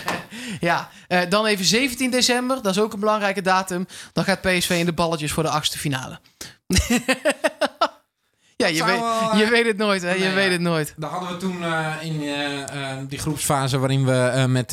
ja, 0.60 0.90
dan 1.28 1.46
even 1.46 1.64
17 1.64 2.10
december. 2.10 2.62
Dat 2.62 2.74
is 2.74 2.80
ook 2.80 2.92
een 2.92 3.00
belangrijke 3.00 3.42
datum. 3.42 3.86
Dan 4.12 4.24
gaat 4.24 4.40
PSV 4.40 4.70
in 4.70 4.86
de 4.86 4.92
balletjes 4.92 5.32
voor 5.32 5.42
de 5.42 5.48
achtste 5.48 5.78
finale. 5.78 6.20
Ja, 8.62 8.68
je, 8.68 8.84
weet, 8.84 9.00
wel, 9.00 9.36
je 9.36 9.50
weet 9.50 9.66
het 9.66 9.76
nooit, 9.76 10.02
hè? 10.02 10.12
Je 10.12 10.30
weet 10.30 10.50
het 10.50 10.60
nooit. 10.60 10.94
Daar 10.96 11.10
hadden 11.10 11.28
we 11.28 11.36
toen 11.36 11.62
uh, 11.62 11.94
in 12.02 12.22
uh, 12.22 12.32
die 13.08 13.18
groepsfase 13.18 13.78
waarin 13.78 14.04
we 14.04 14.32
uh, 14.34 14.44
met 14.44 14.72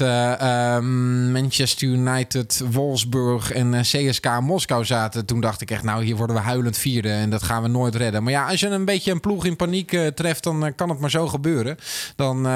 Manchester 1.32 1.88
United, 1.88 2.64
Wolfsburg 2.72 3.52
en 3.52 3.82
CSK 3.82 4.40
Moskou 4.40 4.86
zaten. 4.86 5.26
Toen 5.26 5.42
dacht 5.42 5.62
ik 5.62 5.72
echt, 5.72 5.84
nou, 5.84 6.04
hier 6.04 6.16
worden 6.16 6.36
we 6.36 6.42
huilend 6.42 6.78
vierde 6.78 7.10
en 7.10 7.30
dat 7.30 7.44
gaan 7.44 7.62
we 7.62 7.68
nooit 7.68 7.96
redden. 7.96 8.24
Maar 8.24 8.32
ja, 8.32 8.48
als 8.48 8.60
je 8.60 8.68
een 8.68 8.86
beetje 8.86 9.12
een 9.12 9.20
ploeg 9.20 9.46
in 9.46 9.56
paniek 9.56 9.98
treft, 10.16 10.44
dan 10.44 10.74
kan 10.76 10.90
het 10.90 11.00
maar 11.00 11.10
zo 11.10 11.28
gebeuren. 11.28 11.78
Dan 12.16 12.48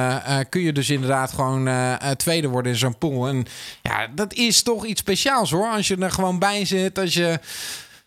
kun 0.49 0.61
je 0.61 0.73
dus 0.73 0.89
inderdaad 0.89 1.31
gewoon 1.31 1.69
tweede 2.17 2.47
worden 2.47 2.71
in 2.71 2.77
zo'n 2.77 2.97
pool. 2.97 3.27
En 3.27 3.45
ja, 3.81 4.07
dat 4.15 4.33
is 4.33 4.63
toch 4.63 4.85
iets 4.85 5.01
speciaals 5.01 5.51
hoor. 5.51 5.67
Als 5.67 5.87
je 5.87 5.97
er 5.97 6.11
gewoon 6.11 6.39
bij 6.39 6.65
zit, 6.65 6.99
als 6.99 7.13
je 7.13 7.39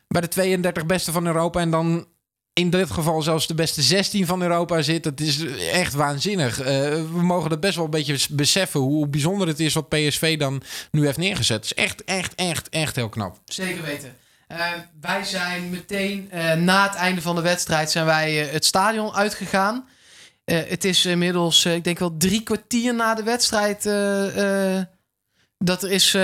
bij 0.08 0.20
de 0.20 0.28
32 0.28 0.86
beste 0.86 1.12
van 1.12 1.26
Europa 1.26 1.60
en 1.60 1.70
dan 1.70 2.06
in 2.56 2.70
dit 2.70 2.90
geval 2.90 3.22
zelfs 3.22 3.46
de 3.46 3.54
beste 3.54 3.82
16 3.82 4.26
van 4.26 4.42
Europa 4.42 4.82
zit. 4.82 5.02
Dat 5.02 5.20
is 5.20 5.44
echt 5.56 5.94
waanzinnig. 5.94 6.60
Uh, 6.60 6.66
we 6.66 7.22
mogen 7.22 7.50
dat 7.50 7.60
best 7.60 7.76
wel 7.76 7.84
een 7.84 7.90
beetje 7.90 8.18
beseffen 8.30 8.80
hoe 8.80 9.08
bijzonder 9.08 9.48
het 9.48 9.60
is 9.60 9.74
wat 9.74 9.88
PSV 9.88 10.38
dan 10.38 10.62
nu 10.90 11.04
heeft 11.04 11.18
neergezet. 11.18 11.56
Het 11.56 11.64
is 11.64 11.74
echt, 11.74 12.04
echt, 12.04 12.34
echt, 12.34 12.68
echt 12.68 12.96
heel 12.96 13.08
knap. 13.08 13.38
Zeker 13.44 13.82
weten. 13.82 14.16
Uh, 14.52 14.66
wij 15.00 15.24
zijn 15.24 15.70
meteen 15.70 16.30
uh, 16.34 16.52
na 16.52 16.82
het 16.86 16.94
einde 16.94 17.20
van 17.20 17.34
de 17.34 17.40
wedstrijd 17.40 17.90
zijn 17.90 18.06
wij 18.06 18.34
het 18.34 18.64
stadion 18.64 19.12
uitgegaan. 19.12 19.88
het 20.44 20.84
is 20.84 21.06
inmiddels, 21.06 21.64
ik 21.64 21.84
denk 21.84 21.98
wel 21.98 22.16
drie 22.16 22.42
kwartier 22.42 22.94
na 22.94 23.14
de 23.14 23.22
wedstrijd 23.22 23.82
dat 25.58 25.82
er 25.82 25.90
is 25.90 26.16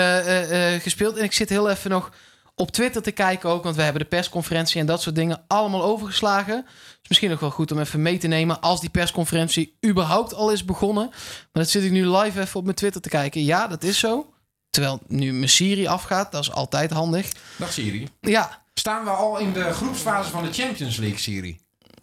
gespeeld. 0.82 1.16
En 1.16 1.24
ik 1.24 1.32
zit 1.32 1.48
heel 1.48 1.70
even 1.70 1.90
nog 1.90 2.12
op 2.54 2.70
Twitter 2.70 3.02
te 3.02 3.10
kijken 3.10 3.50
ook. 3.50 3.62
Want 3.62 3.76
we 3.76 3.82
hebben 3.82 4.02
de 4.02 4.08
persconferentie 4.08 4.80
en 4.80 4.86
dat 4.86 5.02
soort 5.02 5.14
dingen 5.14 5.44
allemaal 5.46 5.82
overgeslagen. 5.82 6.64
Dus 6.64 7.08
misschien 7.08 7.30
nog 7.30 7.40
wel 7.40 7.50
goed 7.50 7.72
om 7.72 7.78
even 7.78 8.02
mee 8.02 8.18
te 8.18 8.26
nemen 8.26 8.60
als 8.60 8.80
die 8.80 8.90
persconferentie 8.90 9.76
überhaupt 9.86 10.34
al 10.34 10.50
is 10.50 10.64
begonnen. 10.64 11.08
Maar 11.08 11.62
dat 11.62 11.70
zit 11.70 11.82
ik 11.82 11.90
nu 11.90 12.06
live 12.06 12.40
even 12.40 12.58
op 12.58 12.64
mijn 12.64 12.76
Twitter 12.76 13.00
te 13.00 13.08
kijken. 13.08 13.44
Ja, 13.44 13.66
dat 13.66 13.82
is 13.82 13.98
zo. 13.98 14.32
Terwijl 14.70 15.00
nu 15.06 15.32
mijn 15.32 15.48
Siri 15.48 15.86
afgaat, 15.86 16.32
dat 16.32 16.42
is 16.42 16.52
altijd 16.52 16.90
handig. 16.90 17.32
Dag 17.56 17.72
Siri. 17.72 18.08
Ja. 18.20 18.60
Staan 18.74 19.04
we 19.04 19.10
al 19.10 19.38
in 19.38 19.52
de 19.52 19.72
groepsfase 19.72 20.30
van 20.30 20.44
de 20.44 20.52
Champions 20.52 20.96
League, 20.96 21.18
Siri? 21.18 21.60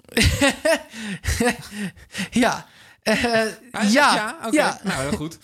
ja. 2.43 2.65
Uh, 3.03 3.15
ja, 3.15 3.49
ja, 3.91 4.35
okay. 4.37 4.51
ja. 4.51 4.79
Nou, 4.83 5.01
heel 5.01 5.17
goed. 5.17 5.37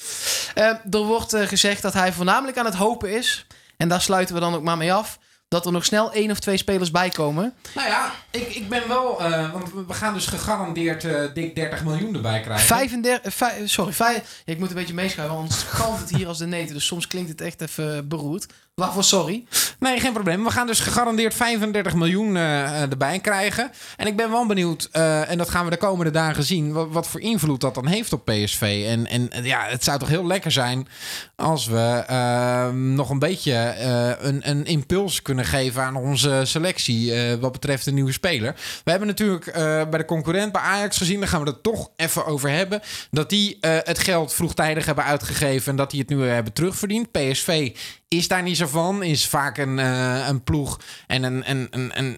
uh, 0.56 0.64
er 0.66 1.04
wordt 1.04 1.34
uh, 1.34 1.48
gezegd 1.48 1.82
dat 1.82 1.94
hij 1.94 2.14
voornamelijk 2.14 2.58
aan 2.58 2.66
het 2.66 2.76
hopen 2.76 3.12
is 3.12 3.46
en 3.78 3.88
daar 3.88 4.02
sluiten 4.02 4.36
we 4.36 4.42
dan 4.42 4.54
ook 4.54 4.64
maar 4.64 4.78
mee 4.78 4.94
af. 4.94 5.20
Dat 5.48 5.66
er 5.66 5.72
nog 5.72 5.86
snel 5.86 6.14
één 6.14 6.32
of 6.32 6.40
twee 6.40 6.58
spelers 6.58 6.92
bij 6.92 7.10
komen. 7.10 7.54
Nou 7.76 7.88
ja, 7.88 8.12
ik, 8.32 8.56
ik 8.56 8.70
ben 8.70 8.88
wel. 8.88 9.22
Uh, 9.22 9.52
want 9.52 9.72
we 9.88 9.94
gaan 9.94 10.14
dus 10.14 10.26
gegarandeerd 10.26 11.04
uh, 11.04 11.34
dik 11.34 11.56
30 11.56 11.84
miljoen 11.84 12.16
erbij 12.16 12.42
krijgen. 12.42 12.66
35. 12.66 13.34
Vijf, 13.34 13.70
sorry, 13.70 13.94
vijf, 13.94 14.42
ja, 14.46 14.54
ik 14.54 14.60
moet 14.60 14.70
een 14.70 14.76
beetje 14.76 14.94
meeschuiven, 14.94 15.38
want 15.38 15.50
anders 15.50 15.70
galmt 15.70 16.00
het 16.00 16.10
hier 16.10 16.28
als 16.28 16.38
de 16.38 16.46
neten. 16.46 16.74
Dus 16.74 16.86
soms 16.86 17.08
klinkt 17.08 17.30
het 17.30 17.42
echt 17.42 17.62
even 17.62 18.08
beroerd. 18.08 18.46
Waarvoor 18.76 19.04
sorry? 19.04 19.44
Nee, 19.80 20.00
geen 20.00 20.14
probleem. 20.14 20.44
We 20.44 20.52
gaan 20.52 20.68
dus 20.68 20.80
gegarandeerd 20.80 21.34
35 21.34 21.96
miljoen 21.96 22.36
uh, 22.36 22.82
erbij 22.82 23.20
krijgen. 23.20 23.72
En 23.98 24.08
ik 24.08 24.16
ben 24.16 24.32
wel 24.32 24.46
benieuwd, 24.46 24.90
uh, 24.94 25.30
en 25.30 25.38
dat 25.38 25.50
gaan 25.50 25.64
we 25.66 25.72
de 25.72 25.78
komende 25.78 26.12
dagen 26.12 26.44
zien, 26.44 26.92
wat, 26.92 27.08
voor 27.08 27.22
invloed 27.22 27.62
dat 27.62 27.76
dan 27.76 27.88
heeft 27.88 28.14
op 28.14 28.26
PSV. 28.26 28.86
En, 28.88 29.08
en 29.08 29.44
ja, 29.44 29.66
het 29.66 29.84
zou 29.84 30.00
toch 30.00 30.08
heel 30.08 30.26
lekker 30.28 30.52
zijn 30.52 30.88
als 31.36 31.68
we 31.68 32.04
uh, 32.10 32.70
nog 32.70 33.10
een 33.10 33.20
beetje 33.20 33.76
een, 34.20 34.50
een, 34.50 34.66
impuls 34.66 35.22
kunnen 35.22 35.46
geven 35.46 35.84
aan 35.84 35.96
onze 35.96 36.42
selectie 36.44 37.14
wat 37.40 37.52
betreft 37.52 37.86
de 37.86 37.92
nieuwe 37.92 38.12
speler. 38.12 38.56
We 38.84 38.90
hebben 38.90 39.08
natuurlijk 39.08 39.54
bij 39.90 39.98
de 39.98 40.06
concurrent, 40.06 40.52
bij 40.52 40.62
Ajax 40.62 40.98
gezien, 40.98 41.20
daar 41.20 41.30
gaan 41.30 41.44
we 41.44 41.50
het 41.50 41.64
toch 41.64 41.90
even 41.96 42.26
over 42.26 42.50
hebben, 42.50 42.82
dat 43.12 43.30
die 43.30 43.58
het 43.62 44.00
geld 44.00 44.34
vroegtijdig 44.34 44.86
hebben 44.86 45.04
uitgegeven 45.04 45.72
en 45.72 45.78
dat 45.78 45.92
die 45.92 46.00
het 46.00 46.10
nu 46.10 46.24
hebben 46.24 46.54
terugverdiend. 46.54 47.12
PSV 47.12 47.74
is 48.08 48.28
daar 48.28 48.44
niet 48.44 48.58
zo 48.58 48.68
van. 48.68 49.04
Is 49.04 49.28
vaak 49.28 49.58
een, 49.58 49.78
uh, 49.78 50.28
een 50.28 50.44
ploeg 50.44 50.80
en 51.08 51.24
een, 51.24 51.50
een, 51.50 51.68
een, 51.72 52.18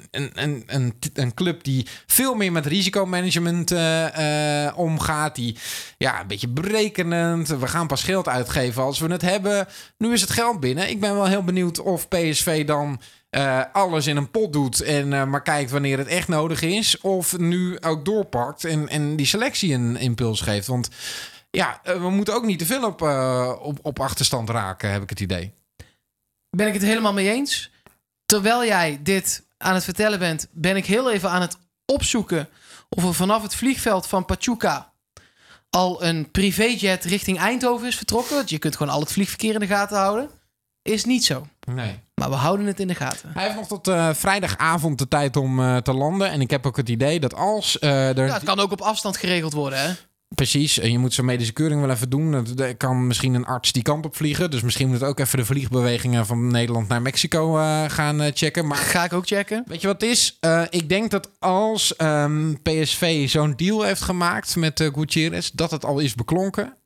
een, 0.66 0.94
een, 1.14 1.34
club 1.34 1.64
die 1.64 1.88
veel 2.06 2.36
meer 2.36 2.52
met 2.52 2.66
risicomanagement 2.66 3.72
uh, 3.72 4.66
uh, 4.66 4.78
omgaat. 4.78 5.36
Die 5.36 5.58
ja, 5.98 6.22
een 6.22 6.28
beetje 6.28 6.48
berekenend. 6.48 7.48
We 7.48 7.68
gaan 7.68 7.88
pas 7.88 8.04
geld 8.04 8.28
uitgeven 8.28 8.84
als 8.84 9.00
we 9.00 9.12
het 9.12 9.22
hebben. 9.22 9.68
Nu 9.98 10.14
is 10.14 10.22
het 10.22 10.30
geld 10.30 10.60
binnen. 10.60 10.90
Ik 10.90 11.00
ben 11.00 11.14
wel 11.14 11.28
heel 11.28 11.44
benieuwd 11.44 11.80
of 11.80 12.08
PSV 12.08 12.66
dan. 12.66 13.02
Alles 13.72 14.08
in 14.08 14.18
een 14.18 14.32
pot 14.32 14.54
doet 14.54 14.82
en 14.82 15.30
maar 15.30 15.42
kijkt 15.42 15.72
wanneer 15.72 15.98
het 15.98 16.08
echt 16.08 16.28
nodig 16.28 16.62
is. 16.62 17.02
Of 17.02 17.38
nu 17.38 17.78
ook 17.82 18.06
doorpakt 18.06 18.66
en, 18.66 18.88
en 18.88 19.16
die 19.16 19.26
selectie 19.26 19.74
een 19.74 19.98
impuls 19.98 20.42
geeft. 20.42 20.68
Want 20.68 20.90
ja, 21.50 21.82
we 21.84 22.10
moeten 22.10 22.34
ook 22.34 22.46
niet 22.46 22.60
te 22.60 22.66
veel 22.66 22.86
op, 22.86 23.02
op, 23.62 23.80
op 23.82 24.00
achterstand 24.00 24.50
raken, 24.50 24.92
heb 24.92 25.02
ik 25.02 25.10
het 25.10 25.20
idee 25.20 25.54
ben 26.58 26.68
ik 26.68 26.74
het 26.74 26.84
helemaal 26.84 27.14
mee 27.14 27.32
eens. 27.32 27.72
Terwijl 28.26 28.66
jij 28.66 29.00
dit 29.04 29.46
aan 29.58 29.74
het 29.74 29.84
vertellen 29.84 30.20
bent, 30.20 30.48
ben 30.52 30.76
ik 30.76 30.86
heel 30.86 31.12
even 31.12 31.30
aan 31.30 31.42
het 31.42 31.58
opzoeken 31.86 32.50
of 32.90 33.04
er 33.04 33.14
vanaf 33.14 33.42
het 33.42 33.56
vliegveld 33.56 34.08
van 34.08 34.26
Pachuca 34.26 34.92
al 35.70 36.04
een 36.04 36.32
privéjet 36.32 37.06
richting 37.06 37.40
Eindhoven 37.40 37.88
is 37.88 37.96
vertrokken. 37.96 38.36
Want 38.36 38.50
je 38.50 38.58
kunt 38.58 38.76
gewoon 38.76 38.94
al 38.94 39.00
het 39.00 39.12
vliegverkeer 39.12 39.54
in 39.54 39.60
de 39.60 39.68
gaten 39.68 39.98
houden. 39.98 40.30
Is 40.82 41.06
niet 41.06 41.26
zo. 41.26 41.48
Nee. 41.60 42.00
Maar 42.14 42.30
we 42.30 42.36
houden 42.36 42.66
het 42.66 42.80
in 42.80 42.88
de 42.88 42.96
gaten. 42.96 43.32
Hij 43.34 43.44
heeft 43.44 43.56
nog 43.56 43.68
tot 43.68 43.88
uh, 43.88 44.14
vrijdagavond 44.14 44.98
de 44.98 45.08
tijd 45.08 45.36
om 45.36 45.60
uh, 45.60 45.78
te 45.78 45.94
landen. 45.94 46.30
En 46.30 46.42
ik 46.42 46.50
heb 46.50 46.66
ook 46.66 46.78
het 46.78 46.90
idee 46.90 47.20
dat 47.20 47.36
als 47.36 47.78
uh, 47.82 48.18
er... 48.18 48.26
Ja, 48.26 48.34
het 48.34 48.44
kan 48.44 48.60
ook 48.60 48.72
op 48.72 48.82
afstand 48.82 49.18
geregeld 49.18 49.54
worden, 49.54 49.80
hè? 49.80 49.94
Precies, 50.36 50.80
en 50.80 50.92
je 50.92 51.00
moet 51.00 51.14
zo'n 51.14 51.26
medische 51.26 51.54
keuring 51.54 51.82
wel 51.82 51.90
even 51.90 52.10
doen. 52.10 52.58
Er 52.58 52.78
kan 52.78 53.08
misschien 53.08 53.34
een 53.34 53.46
arts 53.46 53.72
die 53.72 53.84
kant 53.84 54.06
op 54.06 54.16
vliegen. 54.16 54.52
Dus 54.52 54.62
misschien 54.62 54.88
moet 54.88 55.00
het 55.00 55.10
ook 55.10 55.20
even 55.20 55.38
de 55.38 55.46
vliegbewegingen 55.46 56.26
van 56.26 56.48
Nederland 56.48 56.88
naar 56.88 57.02
Mexico 57.02 57.58
uh, 57.58 57.84
gaan 57.88 58.22
uh, 58.22 58.28
checken. 58.34 58.68
Maar 58.68 58.78
ga 58.78 59.04
ik 59.04 59.14
ook 59.14 59.28
checken. 59.28 59.64
Weet 59.68 59.82
je 59.82 59.88
wat 59.88 60.02
het 60.02 60.10
is? 60.10 60.38
Uh, 60.42 60.64
ik 60.70 60.90
denk 60.90 61.12
dat 61.12 61.32
als 61.40 61.94
um, 61.98 62.08
ehm, 62.08 62.82
PSV 62.82 63.30
zo'n 63.30 63.56
deal 63.56 63.82
heeft 63.82 64.02
gemaakt 64.02 64.56
met 64.56 64.90
Gutierrez, 64.94 65.50
dat 65.54 65.72
het 65.72 65.86
al 65.86 66.00
is 66.00 66.16
beklonken. 66.16 66.78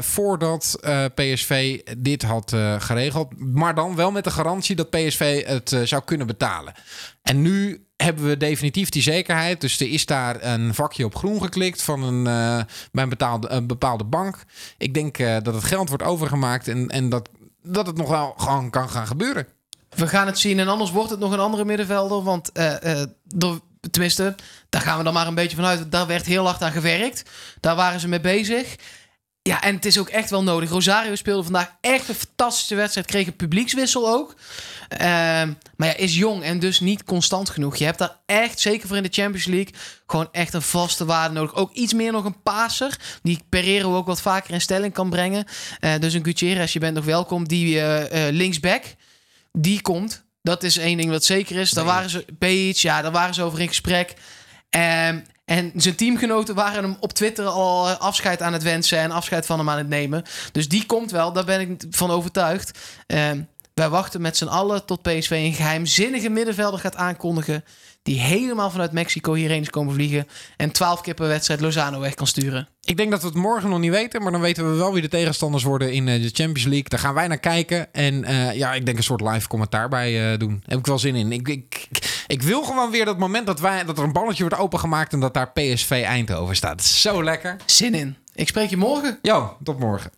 voordat 0.00 0.78
PSV 1.14 1.80
dit 1.98 2.22
had 2.22 2.50
geregeld. 2.78 3.38
Maar 3.38 3.74
dan 3.74 3.96
wel 3.96 4.10
met 4.10 4.24
de 4.24 4.30
garantie 4.30 4.76
dat 4.76 4.90
PSV 4.90 5.46
het 5.46 5.76
zou 5.84 6.02
kunnen 6.04 6.26
betalen. 6.26 6.74
En 7.22 7.42
nu 7.42 7.85
hebben 7.96 8.24
we 8.24 8.36
definitief 8.36 8.88
die 8.88 9.02
zekerheid. 9.02 9.60
Dus 9.60 9.80
er 9.80 9.90
is 9.90 10.06
daar 10.06 10.44
een 10.44 10.74
vakje 10.74 11.04
op 11.04 11.16
groen 11.16 11.42
geklikt 11.42 11.82
van 11.82 12.02
een, 12.02 12.18
uh, 12.18 12.64
bij 12.92 13.02
een, 13.02 13.08
betaalde, 13.08 13.48
een 13.48 13.66
bepaalde 13.66 14.04
bank. 14.04 14.44
Ik 14.78 14.94
denk 14.94 15.18
uh, 15.18 15.36
dat 15.42 15.54
het 15.54 15.64
geld 15.64 15.88
wordt 15.88 16.04
overgemaakt 16.04 16.68
en, 16.68 16.88
en 16.88 17.08
dat, 17.08 17.28
dat 17.62 17.86
het 17.86 17.96
nog 17.96 18.08
wel 18.08 18.34
gewoon 18.36 18.70
kan 18.70 18.88
gaan 18.88 19.06
gebeuren. 19.06 19.46
We 19.88 20.06
gaan 20.06 20.26
het 20.26 20.38
zien 20.38 20.58
en 20.58 20.68
anders 20.68 20.90
wordt 20.90 21.10
het 21.10 21.18
nog 21.20 21.32
een 21.32 21.38
andere 21.38 21.64
middenvelder. 21.64 22.22
Want 22.22 22.50
uh, 22.54 23.02
door, 23.24 23.60
tenminste, 23.90 24.34
daar 24.68 24.80
gaan 24.80 24.98
we 24.98 25.04
dan 25.04 25.12
maar 25.12 25.26
een 25.26 25.34
beetje 25.34 25.56
vanuit. 25.56 25.92
Daar 25.92 26.06
werd 26.06 26.26
heel 26.26 26.44
hard 26.44 26.62
aan 26.62 26.72
gewerkt. 26.72 27.30
Daar 27.60 27.76
waren 27.76 28.00
ze 28.00 28.08
mee 28.08 28.20
bezig. 28.20 28.76
Ja, 29.46 29.62
en 29.62 29.74
het 29.74 29.84
is 29.84 29.98
ook 29.98 30.08
echt 30.08 30.30
wel 30.30 30.42
nodig. 30.42 30.70
Rosario 30.70 31.14
speelde 31.14 31.42
vandaag 31.42 31.72
echt 31.80 32.08
een 32.08 32.14
fantastische 32.14 32.74
wedstrijd. 32.74 33.06
Kreeg 33.06 33.26
een 33.26 33.36
publiekswissel 33.36 34.08
ook. 34.08 34.34
Uh, 34.92 34.98
maar 35.76 35.88
ja, 35.88 35.96
is 35.96 36.16
jong 36.16 36.42
en 36.42 36.58
dus 36.58 36.80
niet 36.80 37.04
constant 37.04 37.50
genoeg. 37.50 37.76
Je 37.76 37.84
hebt 37.84 37.98
daar 37.98 38.16
echt, 38.26 38.60
zeker 38.60 38.88
voor 38.88 38.96
in 38.96 39.02
de 39.02 39.08
Champions 39.12 39.46
League, 39.46 39.74
gewoon 40.06 40.28
echt 40.32 40.54
een 40.54 40.62
vaste 40.62 41.04
waarde 41.04 41.34
nodig. 41.34 41.54
Ook 41.54 41.72
iets 41.72 41.92
meer 41.92 42.12
nog 42.12 42.24
een 42.24 42.42
paser, 42.42 42.98
die 43.22 43.40
Pereiro 43.48 43.96
ook 43.96 44.06
wat 44.06 44.20
vaker 44.20 44.54
in 44.54 44.60
stelling 44.60 44.92
kan 44.92 45.10
brengen. 45.10 45.44
Uh, 45.80 45.98
dus 45.98 46.14
een 46.14 46.24
Gutierrez, 46.24 46.72
je 46.72 46.78
bent 46.78 46.94
nog 46.94 47.04
welkom. 47.04 47.48
Die 47.48 47.76
uh, 47.76 48.02
linksback, 48.30 48.84
die 49.52 49.80
komt. 49.80 50.24
Dat 50.42 50.62
is 50.62 50.78
één 50.78 50.96
ding 50.96 51.10
wat 51.10 51.24
zeker 51.24 51.56
is. 51.56 51.70
Daar 51.70 51.84
waren 51.84 52.10
ze, 52.10 52.24
Beach, 52.38 52.78
ja, 52.78 53.02
daar 53.02 53.12
waren 53.12 53.34
ze 53.34 53.42
over 53.42 53.60
in 53.60 53.68
gesprek. 53.68 54.14
Um, 54.70 55.24
en 55.46 55.72
zijn 55.76 55.94
teamgenoten 55.94 56.54
waren 56.54 56.82
hem 56.82 56.96
op 57.00 57.12
Twitter 57.12 57.46
al 57.46 57.88
afscheid 57.88 58.42
aan 58.42 58.52
het 58.52 58.62
wensen 58.62 58.98
en 58.98 59.10
afscheid 59.10 59.46
van 59.46 59.58
hem 59.58 59.70
aan 59.70 59.78
het 59.78 59.88
nemen. 59.88 60.24
Dus 60.52 60.68
die 60.68 60.86
komt 60.86 61.10
wel, 61.10 61.32
daar 61.32 61.44
ben 61.44 61.60
ik 61.60 61.82
van 61.90 62.10
overtuigd. 62.10 62.78
Uh, 63.06 63.30
wij 63.74 63.88
wachten 63.88 64.20
met 64.20 64.36
z'n 64.36 64.46
allen 64.46 64.84
tot 64.84 65.02
PSV 65.02 65.30
een 65.30 65.52
geheimzinnige 65.52 66.28
middenvelder 66.28 66.80
gaat 66.80 66.96
aankondigen. 66.96 67.64
Die 68.06 68.20
helemaal 68.20 68.70
vanuit 68.70 68.92
Mexico 68.92 69.34
hierheen 69.34 69.60
is 69.60 69.70
komen 69.70 69.94
vliegen. 69.94 70.26
En 70.56 70.70
12 70.70 71.00
keer 71.00 71.14
per 71.14 71.28
wedstrijd 71.28 71.60
Lozano 71.60 72.00
weg 72.00 72.14
kan 72.14 72.26
sturen. 72.26 72.68
Ik 72.80 72.96
denk 72.96 73.10
dat 73.10 73.20
we 73.20 73.26
het 73.26 73.36
morgen 73.36 73.70
nog 73.70 73.78
niet 73.78 73.90
weten. 73.90 74.22
Maar 74.22 74.32
dan 74.32 74.40
weten 74.40 74.70
we 74.70 74.76
wel 74.76 74.92
wie 74.92 75.02
de 75.02 75.08
tegenstanders 75.08 75.64
worden 75.64 75.92
in 75.92 76.06
de 76.06 76.30
Champions 76.32 76.64
League. 76.64 76.88
Daar 76.88 76.98
gaan 76.98 77.14
wij 77.14 77.28
naar 77.28 77.38
kijken. 77.38 77.92
En 77.92 78.14
uh, 78.14 78.54
ja, 78.54 78.74
ik 78.74 78.86
denk 78.86 78.96
een 78.98 79.04
soort 79.04 79.20
live 79.20 79.48
commentaar 79.48 79.88
bij 79.88 80.32
uh, 80.32 80.38
doen. 80.38 80.50
Daar 80.50 80.60
heb 80.64 80.78
ik 80.78 80.86
wel 80.86 80.98
zin 80.98 81.14
in. 81.14 81.32
Ik, 81.32 81.48
ik, 81.48 81.88
ik 82.26 82.42
wil 82.42 82.62
gewoon 82.62 82.90
weer 82.90 83.04
dat 83.04 83.18
moment 83.18 83.46
dat, 83.46 83.60
wij, 83.60 83.84
dat 83.84 83.98
er 83.98 84.04
een 84.04 84.12
balletje 84.12 84.42
wordt 84.42 84.58
opengemaakt. 84.58 85.12
En 85.12 85.20
dat 85.20 85.34
daar 85.34 85.52
PSV 85.52 86.02
Eindhoven 86.04 86.56
staat. 86.56 86.84
Zo 86.84 87.24
lekker. 87.24 87.56
Zin 87.64 87.94
in. 87.94 88.16
Ik 88.34 88.48
spreek 88.48 88.70
je 88.70 88.76
morgen. 88.76 89.18
Jo, 89.22 89.56
tot 89.62 89.78
morgen. 89.78 90.10